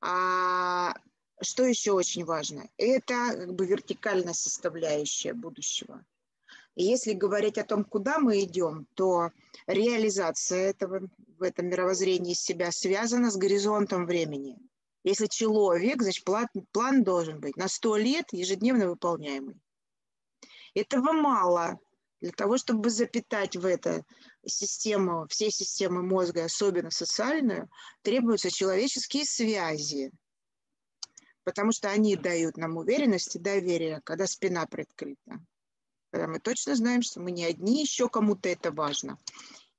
а 0.00 0.94
что 1.40 1.64
еще 1.64 1.92
очень 1.92 2.24
важно? 2.24 2.68
Это 2.76 3.32
как 3.32 3.54
бы 3.54 3.66
вертикальная 3.66 4.34
составляющая 4.34 5.32
будущего. 5.32 6.04
И 6.76 6.84
если 6.84 7.12
говорить 7.12 7.58
о 7.58 7.64
том, 7.64 7.84
куда 7.84 8.18
мы 8.18 8.42
идем, 8.42 8.86
то 8.94 9.30
реализация 9.66 10.70
этого 10.70 11.08
в 11.38 11.42
этом 11.42 11.66
мировоззрении 11.66 12.34
себя 12.34 12.70
связана 12.70 13.30
с 13.30 13.36
горизонтом 13.36 14.06
времени. 14.06 14.58
Если 15.02 15.26
человек, 15.26 16.02
значит 16.02 16.24
план, 16.24 16.48
план 16.72 17.02
должен 17.02 17.40
быть 17.40 17.56
на 17.56 17.68
100 17.68 17.96
лет 17.96 18.26
ежедневно 18.32 18.88
выполняемый. 18.88 19.60
Этого 20.74 21.12
мало 21.12 21.80
для 22.20 22.32
того, 22.32 22.58
чтобы 22.58 22.90
запитать 22.90 23.56
в 23.56 23.64
это 23.64 24.04
систему, 24.44 25.26
все 25.28 25.50
системы 25.50 26.02
мозга, 26.02 26.44
особенно 26.44 26.90
социальную, 26.90 27.70
требуются 28.02 28.50
человеческие 28.50 29.24
связи, 29.24 30.12
потому 31.44 31.72
что 31.72 31.88
они 31.90 32.16
дают 32.16 32.56
нам 32.56 32.76
уверенность 32.76 33.36
и 33.36 33.38
доверие, 33.38 34.00
когда 34.04 34.26
спина 34.26 34.66
приоткрыта. 34.66 35.40
Когда 36.10 36.26
мы 36.26 36.40
точно 36.40 36.74
знаем, 36.74 37.02
что 37.02 37.20
мы 37.20 37.30
не 37.30 37.44
одни, 37.44 37.80
еще 37.80 38.08
кому-то 38.08 38.48
это 38.48 38.70
важно. 38.72 39.18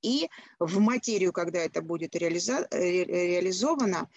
И 0.00 0.28
в 0.58 0.80
материю, 0.80 1.32
когда 1.32 1.60
это 1.60 1.82
будет 1.82 2.16
реализовано, 2.16 4.08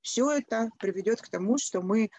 все 0.00 0.30
это 0.30 0.70
приведет 0.78 1.20
к 1.20 1.28
тому, 1.28 1.58
что 1.58 1.82
мы 1.82 2.10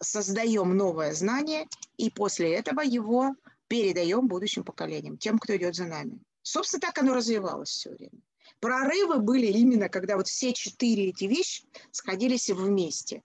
создаем 0.00 0.76
новое 0.76 1.12
знание, 1.12 1.68
и 1.96 2.10
после 2.10 2.54
этого 2.54 2.80
его 2.80 3.36
передаем 3.72 4.28
будущим 4.28 4.64
поколениям, 4.64 5.16
тем, 5.16 5.38
кто 5.38 5.56
идет 5.56 5.74
за 5.74 5.86
нами. 5.86 6.20
Собственно, 6.42 6.82
так 6.82 6.98
оно 6.98 7.14
развивалось 7.14 7.70
все 7.70 7.88
время. 7.88 8.20
Прорывы 8.60 9.20
были 9.20 9.46
именно, 9.46 9.88
когда 9.88 10.18
вот 10.18 10.28
все 10.28 10.52
четыре 10.52 11.08
эти 11.08 11.24
вещи 11.24 11.64
сходились 11.90 12.50
вместе. 12.50 13.22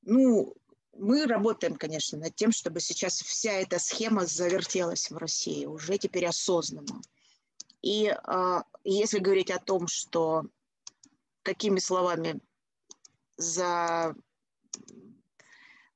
Ну, 0.00 0.56
мы 0.96 1.26
работаем, 1.26 1.76
конечно, 1.76 2.16
над 2.16 2.34
тем, 2.34 2.52
чтобы 2.52 2.80
сейчас 2.80 3.20
вся 3.20 3.52
эта 3.52 3.78
схема 3.78 4.24
завертелась 4.24 5.10
в 5.10 5.16
России, 5.18 5.66
уже 5.66 5.98
теперь 5.98 6.24
осознанно. 6.24 7.02
И 7.82 8.06
э, 8.06 8.62
если 8.84 9.18
говорить 9.18 9.50
о 9.50 9.58
том, 9.58 9.88
что 9.88 10.46
какими 11.42 11.80
словами 11.80 12.40
за, 13.36 14.16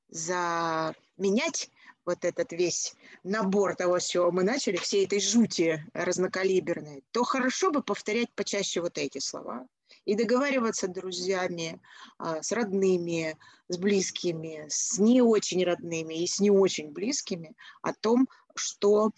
заменять 0.09 1.71
вот 2.05 2.23
этот 2.23 2.51
весь 2.51 2.95
набор 3.23 3.75
того, 3.75 3.99
с 3.99 4.07
чего 4.07 4.31
мы 4.31 4.43
начали, 4.43 4.77
всей 4.77 5.05
этой 5.05 5.19
жути 5.19 5.85
разнокалиберной, 5.93 7.03
то 7.11 7.23
хорошо 7.23 7.71
бы 7.71 7.81
повторять 7.81 8.31
почаще 8.35 8.81
вот 8.81 8.97
эти 8.97 9.19
слова 9.19 9.67
и 10.05 10.15
договариваться 10.15 10.87
с 10.87 10.89
друзьями, 10.89 11.81
а, 12.17 12.41
с 12.41 12.51
родными, 12.51 13.37
с 13.69 13.77
близкими, 13.77 14.65
с 14.69 14.99
не 14.99 15.21
очень 15.21 15.63
родными 15.63 16.23
и 16.23 16.27
с 16.27 16.39
не 16.39 16.51
очень 16.51 16.91
близкими 16.91 17.55
о 17.81 17.93
том, 17.93 18.27
что 18.55 19.11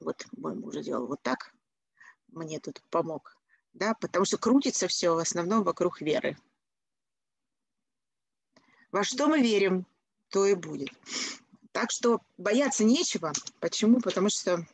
вот 0.00 0.24
мой 0.36 0.54
муж 0.54 0.76
делал 0.76 1.06
вот 1.06 1.22
так, 1.22 1.52
мне 2.28 2.60
тут 2.60 2.80
помог, 2.90 3.36
да, 3.72 3.94
потому 3.94 4.24
что 4.24 4.38
крутится 4.38 4.86
все 4.86 5.14
в 5.14 5.18
основном 5.18 5.64
вокруг 5.64 6.00
веры. 6.00 6.36
Во 8.92 9.04
что 9.04 9.28
мы 9.28 9.42
верим, 9.42 9.86
то 10.30 10.46
и 10.46 10.54
будет. 10.54 10.90
Так 11.72 11.90
что 11.90 12.20
бояться 12.36 12.84
нечего. 12.84 13.32
Почему? 13.60 14.00
Потому 14.00 14.30
что 14.30 14.66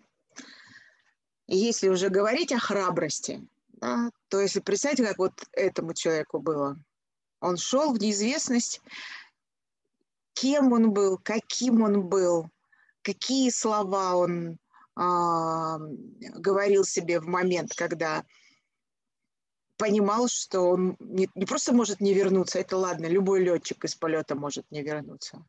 если 1.46 1.88
уже 1.88 2.08
говорить 2.08 2.52
о 2.52 2.58
храбрости, 2.58 3.46
да, 3.72 4.10
то 4.28 4.40
если 4.40 4.60
представьте, 4.60 5.04
как 5.04 5.18
вот 5.18 5.32
этому 5.52 5.94
человеку 5.94 6.38
было. 6.38 6.78
Он 7.40 7.58
шел 7.58 7.92
в 7.92 7.98
неизвестность, 7.98 8.80
кем 10.32 10.72
он 10.72 10.92
был, 10.92 11.18
каким 11.18 11.82
он 11.82 12.06
был, 12.08 12.48
какие 13.02 13.50
слова 13.50 14.16
он 14.16 14.58
а, 14.96 15.78
говорил 16.36 16.84
себе 16.84 17.20
в 17.20 17.26
момент, 17.26 17.74
когда 17.74 18.24
понимал, 19.76 20.28
что 20.28 20.60
он 20.62 20.96
не, 21.00 21.28
не 21.34 21.46
просто 21.46 21.72
может 21.72 22.00
не 22.00 22.14
вернуться, 22.14 22.58
это 22.58 22.76
ладно, 22.76 23.06
любой 23.06 23.42
летчик 23.42 23.84
из 23.84 23.94
полета 23.94 24.34
может 24.34 24.70
не 24.70 24.82
вернуться, 24.82 25.44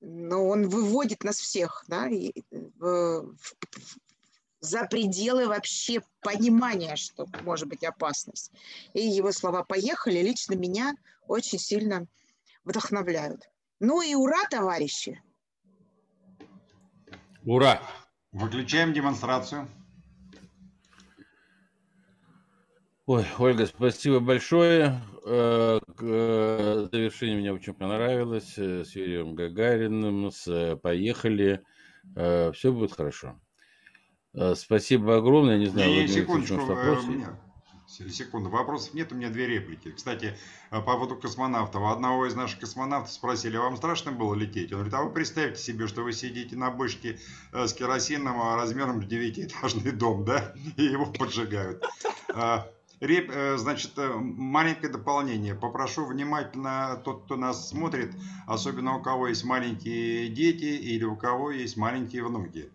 но 0.00 0.46
он 0.46 0.68
выводит 0.68 1.24
нас 1.24 1.38
всех 1.38 1.84
да, 1.88 2.08
и 2.08 2.32
в, 2.50 3.34
в, 3.36 3.56
за 4.60 4.84
пределы 4.84 5.46
вообще 5.46 6.02
понимания, 6.20 6.96
что 6.96 7.26
может 7.42 7.68
быть 7.68 7.84
опасность. 7.84 8.52
И 8.94 9.00
его 9.00 9.32
слова 9.32 9.64
«поехали» 9.64 10.20
лично 10.20 10.54
меня 10.54 10.94
очень 11.26 11.58
сильно 11.58 12.06
вдохновляют. 12.64 13.50
Ну 13.80 14.00
и 14.02 14.14
ура, 14.14 14.46
товарищи! 14.48 15.20
Ура! 17.44 17.82
Выключаем 18.30 18.92
демонстрацию. 18.92 19.68
Ой, 23.06 23.26
Ольга, 23.38 23.66
спасибо 23.66 24.20
большое. 24.20 25.02
Э, 25.24 25.80
э, 26.00 26.88
завершение 26.92 27.36
мне 27.36 27.52
очень 27.52 27.74
понравилось. 27.74 28.54
Э, 28.56 28.84
с 28.84 28.94
Юрием 28.94 29.34
Гагариным, 29.34 30.30
с 30.30 30.76
«Поехали». 30.82 31.64
Все 32.14 32.72
будет 32.72 32.92
хорошо. 32.92 33.40
Спасибо 34.56 35.18
огромное. 35.18 35.56
Не 35.56 35.66
знаю, 35.66 35.88
не, 35.88 36.08
секундочку, 36.08 36.56
вопросы. 36.56 37.28
Секунду, 37.86 38.50
вопросов 38.50 38.94
нет, 38.94 39.12
у 39.12 39.14
меня 39.14 39.30
две 39.30 39.46
реплики. 39.46 39.92
Кстати, 39.92 40.36
по 40.70 40.80
поводу 40.80 41.14
космонавтов. 41.14 41.84
Одного 41.84 42.26
из 42.26 42.34
наших 42.34 42.58
космонавтов 42.58 43.12
спросили, 43.12 43.56
а 43.56 43.60
вам 43.60 43.76
страшно 43.76 44.10
было 44.10 44.34
лететь? 44.34 44.72
Он 44.72 44.78
говорит, 44.78 44.94
а 44.94 45.02
вы 45.02 45.12
представьте 45.12 45.62
себе, 45.62 45.86
что 45.86 46.02
вы 46.02 46.12
сидите 46.12 46.56
на 46.56 46.72
бочке 46.72 47.20
с 47.52 47.72
керосином 47.72 48.40
а 48.40 48.56
размером 48.56 49.00
с 49.00 49.06
девятиэтажный 49.06 49.92
дом, 49.92 50.24
да, 50.24 50.54
и 50.76 50.82
его 50.82 51.06
поджигают. 51.06 51.84
Э, 53.02 53.56
значит, 53.56 53.98
э, 53.98 54.12
маленькое 54.14 54.92
дополнение. 54.92 55.56
Попрошу 55.56 56.06
внимательно 56.06 57.00
тот, 57.04 57.24
кто 57.24 57.34
нас 57.34 57.68
смотрит, 57.68 58.12
особенно 58.46 58.96
у 58.96 59.02
кого 59.02 59.26
есть 59.26 59.42
маленькие 59.42 60.28
дети 60.28 60.66
или 60.66 61.04
у 61.04 61.16
кого 61.16 61.50
есть 61.50 61.76
маленькие 61.76 62.22
внуки. 62.22 62.70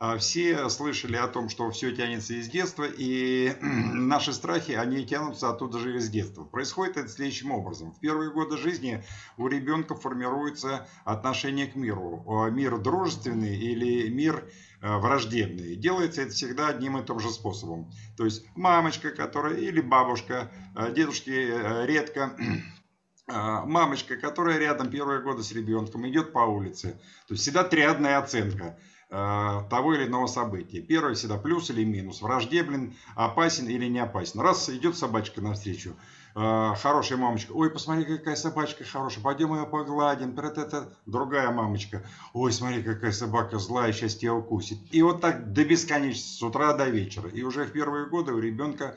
А 0.00 0.18
все 0.18 0.68
слышали 0.68 1.16
о 1.16 1.28
том, 1.28 1.48
что 1.48 1.70
все 1.70 1.94
тянется 1.94 2.34
из 2.34 2.48
детства, 2.48 2.86
и 2.88 3.56
наши 3.60 4.32
страхи, 4.32 4.72
они 4.72 5.06
тянутся 5.06 5.50
оттуда 5.50 5.78
же 5.78 5.96
из 5.96 6.08
детства. 6.08 6.42
Происходит 6.42 6.96
это 6.96 7.08
следующим 7.08 7.52
образом. 7.52 7.92
В 7.92 8.00
первые 8.00 8.32
годы 8.32 8.56
жизни 8.56 9.04
у 9.36 9.46
ребенка 9.46 9.94
формируется 9.94 10.88
отношение 11.04 11.68
к 11.68 11.76
миру. 11.76 12.24
Мир 12.50 12.78
дружественный 12.78 13.56
или 13.56 14.08
мир 14.08 14.42
Э, 14.42 14.50
враждебные. 14.80 15.76
Делается 15.76 16.22
это 16.22 16.32
всегда 16.32 16.68
одним 16.68 16.98
и 16.98 17.04
тем 17.04 17.20
же 17.20 17.30
способом. 17.30 17.90
То 18.16 18.24
есть 18.24 18.44
мамочка, 18.54 19.10
которая 19.10 19.56
или 19.56 19.80
бабушка, 19.80 20.50
э, 20.76 20.92
дедушки 20.94 21.30
э, 21.30 21.86
редко, 21.86 22.36
мамочка, 23.26 24.16
которая 24.16 24.58
рядом 24.58 24.90
первые 24.90 25.20
годы 25.20 25.42
с 25.42 25.52
ребенком, 25.52 26.08
идет 26.08 26.32
по 26.32 26.40
улице. 26.40 27.00
То 27.26 27.34
есть 27.34 27.42
всегда 27.42 27.64
триадная 27.64 28.18
оценка 28.18 28.78
того 29.10 29.94
или 29.94 30.06
иного 30.06 30.26
события. 30.26 30.82
Первый 30.82 31.14
всегда 31.14 31.38
плюс 31.38 31.70
или 31.70 31.82
минус, 31.82 32.20
враждебен, 32.20 32.94
опасен 33.16 33.66
или 33.66 33.86
не 33.86 34.00
опасен. 34.00 34.40
Раз 34.40 34.68
идет 34.68 34.98
собачка 34.98 35.40
навстречу, 35.40 35.90
э, 35.90 36.17
хорошая 36.38 37.18
мамочка, 37.18 37.52
ой, 37.52 37.70
посмотри, 37.70 38.04
какая 38.04 38.36
собачка 38.36 38.84
хорошая, 38.84 39.24
пойдем 39.24 39.54
ее 39.54 39.66
погладим, 39.66 40.38
это 40.38 40.92
другая 41.06 41.50
мамочка, 41.50 42.04
ой, 42.32 42.52
смотри, 42.52 42.82
какая 42.82 43.12
собака 43.12 43.58
злая, 43.58 43.92
сейчас 43.92 44.14
тебя 44.14 44.34
укусит. 44.34 44.78
И 44.92 45.02
вот 45.02 45.20
так 45.20 45.52
до 45.52 45.64
бесконечности, 45.64 46.38
с 46.38 46.42
утра 46.42 46.74
до 46.74 46.88
вечера. 46.88 47.28
И 47.28 47.42
уже 47.42 47.64
в 47.64 47.72
первые 47.72 48.06
годы 48.06 48.32
у 48.32 48.38
ребенка 48.38 48.96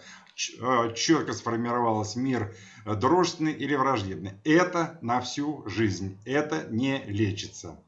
э, 0.59 0.93
четко 0.95 1.33
сформировалось 1.33 2.15
мир 2.15 2.53
э, 2.85 2.95
дружественный 2.95 3.53
или 3.53 3.75
враждебный. 3.75 4.33
Это 4.43 4.99
на 5.01 5.19
всю 5.21 5.67
жизнь, 5.67 6.19
это 6.25 6.67
не 6.69 7.03
лечится. 7.05 7.79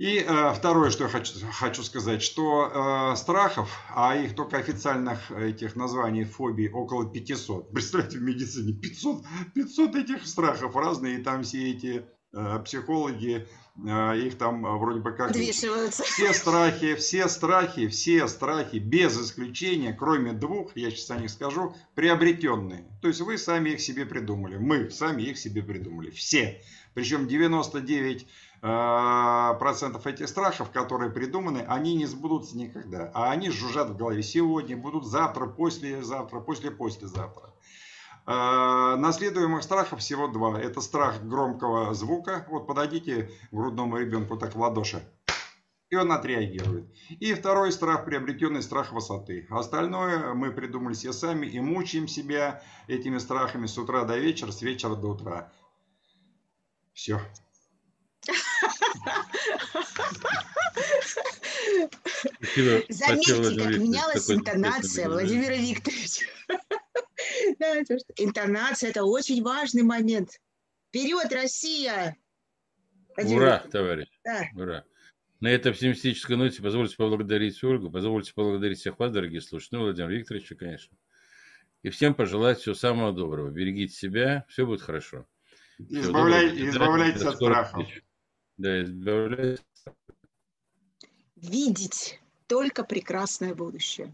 И 0.00 0.24
э, 0.26 0.54
второе, 0.54 0.88
что 0.88 1.04
я 1.04 1.10
хочу, 1.10 1.34
хочу 1.52 1.82
сказать, 1.82 2.22
что 2.22 3.12
э, 3.12 3.16
страхов, 3.16 3.68
а 3.94 4.16
их 4.16 4.34
только 4.34 4.56
официальных 4.56 5.30
этих 5.30 5.76
названий 5.76 6.24
фобий 6.24 6.70
около 6.70 7.12
500. 7.12 7.70
Представьте, 7.74 8.16
в 8.16 8.22
медицине 8.22 8.72
500, 8.72 9.26
500 9.54 9.96
этих 9.96 10.26
страхов 10.26 10.74
разные, 10.74 11.18
и 11.18 11.22
там 11.22 11.42
все 11.42 11.72
эти 11.72 12.06
э, 12.32 12.58
психологи, 12.64 13.46
э, 13.76 14.18
их 14.20 14.38
там 14.38 14.62
вроде 14.78 15.00
бы 15.00 15.12
как... 15.12 15.32
Все 15.36 16.32
страхи, 16.32 16.94
все 16.94 17.28
страхи, 17.28 17.86
все 17.88 18.26
страхи, 18.26 18.76
без 18.76 19.20
исключения, 19.20 19.92
кроме 19.92 20.32
двух, 20.32 20.74
я 20.78 20.90
сейчас 20.90 21.10
о 21.10 21.18
них 21.18 21.28
скажу, 21.28 21.76
приобретенные. 21.94 22.86
То 23.02 23.08
есть 23.08 23.20
вы 23.20 23.36
сами 23.36 23.68
их 23.68 23.82
себе 23.82 24.06
придумали, 24.06 24.56
мы 24.56 24.88
сами 24.88 25.24
их 25.24 25.36
себе 25.36 25.62
придумали, 25.62 26.08
все. 26.08 26.62
Причем 26.94 27.28
99 27.28 28.26
Э, 28.26 28.26
процентов 28.60 30.06
этих 30.06 30.28
страхов, 30.28 30.70
которые 30.70 31.10
придуманы, 31.10 31.64
они 31.66 31.94
не 31.94 32.04
сбудутся 32.04 32.58
никогда. 32.58 33.10
А 33.14 33.30
они 33.30 33.50
жужжат 33.50 33.90
в 33.90 33.96
голове 33.96 34.22
сегодня, 34.22 34.76
будут 34.76 35.06
завтра, 35.06 35.46
послезавтра, 35.46 36.40
после-послезавтра. 36.40 37.50
Э, 38.26 38.96
наследуемых 38.96 39.62
страхов 39.62 40.00
всего 40.00 40.28
два. 40.28 40.60
Это 40.60 40.80
страх 40.80 41.22
громкого 41.22 41.94
звука. 41.94 42.46
Вот 42.48 42.66
подойдите 42.66 43.30
грудному 43.50 43.96
ребенку 43.98 44.36
так 44.36 44.54
в 44.54 44.60
ладоши. 44.60 45.02
И 45.88 45.96
он 45.96 46.12
отреагирует. 46.12 46.86
И 47.08 47.34
второй 47.34 47.72
страх, 47.72 48.04
приобретенный 48.04 48.62
страх 48.62 48.92
высоты. 48.92 49.48
Остальное 49.50 50.34
мы 50.34 50.52
придумали 50.52 50.94
все 50.94 51.12
сами 51.12 51.48
и 51.48 51.58
мучаем 51.58 52.06
себя 52.06 52.62
этими 52.86 53.18
страхами 53.18 53.66
с 53.66 53.76
утра 53.76 54.04
до 54.04 54.16
вечера, 54.16 54.52
с 54.52 54.62
вечера 54.62 54.94
до 54.94 55.08
утра. 55.08 55.52
Все. 56.92 57.20
Заметьте, 62.88 63.58
как 63.58 63.78
менялась 63.78 64.30
интонация 64.30 65.08
Владимира 65.08 65.56
Викторовича. 65.56 66.26
Интонация– 68.16 68.90
это 68.90 69.04
очень 69.04 69.42
важный 69.42 69.82
момент. 69.82 70.40
Вперед, 70.88 71.32
Россия! 71.32 72.16
Ура, 73.16 73.64
товарищ! 73.70 74.08
Ура! 74.54 74.84
На 75.40 75.48
этой 75.48 75.72
оптимистической 75.72 76.36
ноте 76.36 76.62
позвольте 76.62 76.96
поблагодарить 76.96 77.62
Ольгу, 77.64 77.90
позвольте 77.90 78.34
поблагодарить 78.34 78.78
всех 78.78 78.98
вас, 78.98 79.10
дорогие 79.10 79.40
слушатели, 79.40 79.78
ну, 79.78 79.84
Владимир 79.84 80.10
Викторовича, 80.10 80.54
конечно. 80.54 80.96
И 81.82 81.88
всем 81.88 82.14
пожелать 82.14 82.58
всего 82.58 82.74
самого 82.74 83.12
доброго. 83.12 83.48
Берегите 83.50 83.94
себя, 83.94 84.44
все 84.48 84.66
будет 84.66 84.82
хорошо. 84.82 85.26
Избавляй, 85.78 86.68
избавляйтесь 86.68 87.22
от 87.22 87.36
страхов. 87.36 87.86
Да. 87.86 88.09
Видеть 91.36 92.20
только 92.46 92.84
прекрасное 92.84 93.54
будущее. 93.54 94.12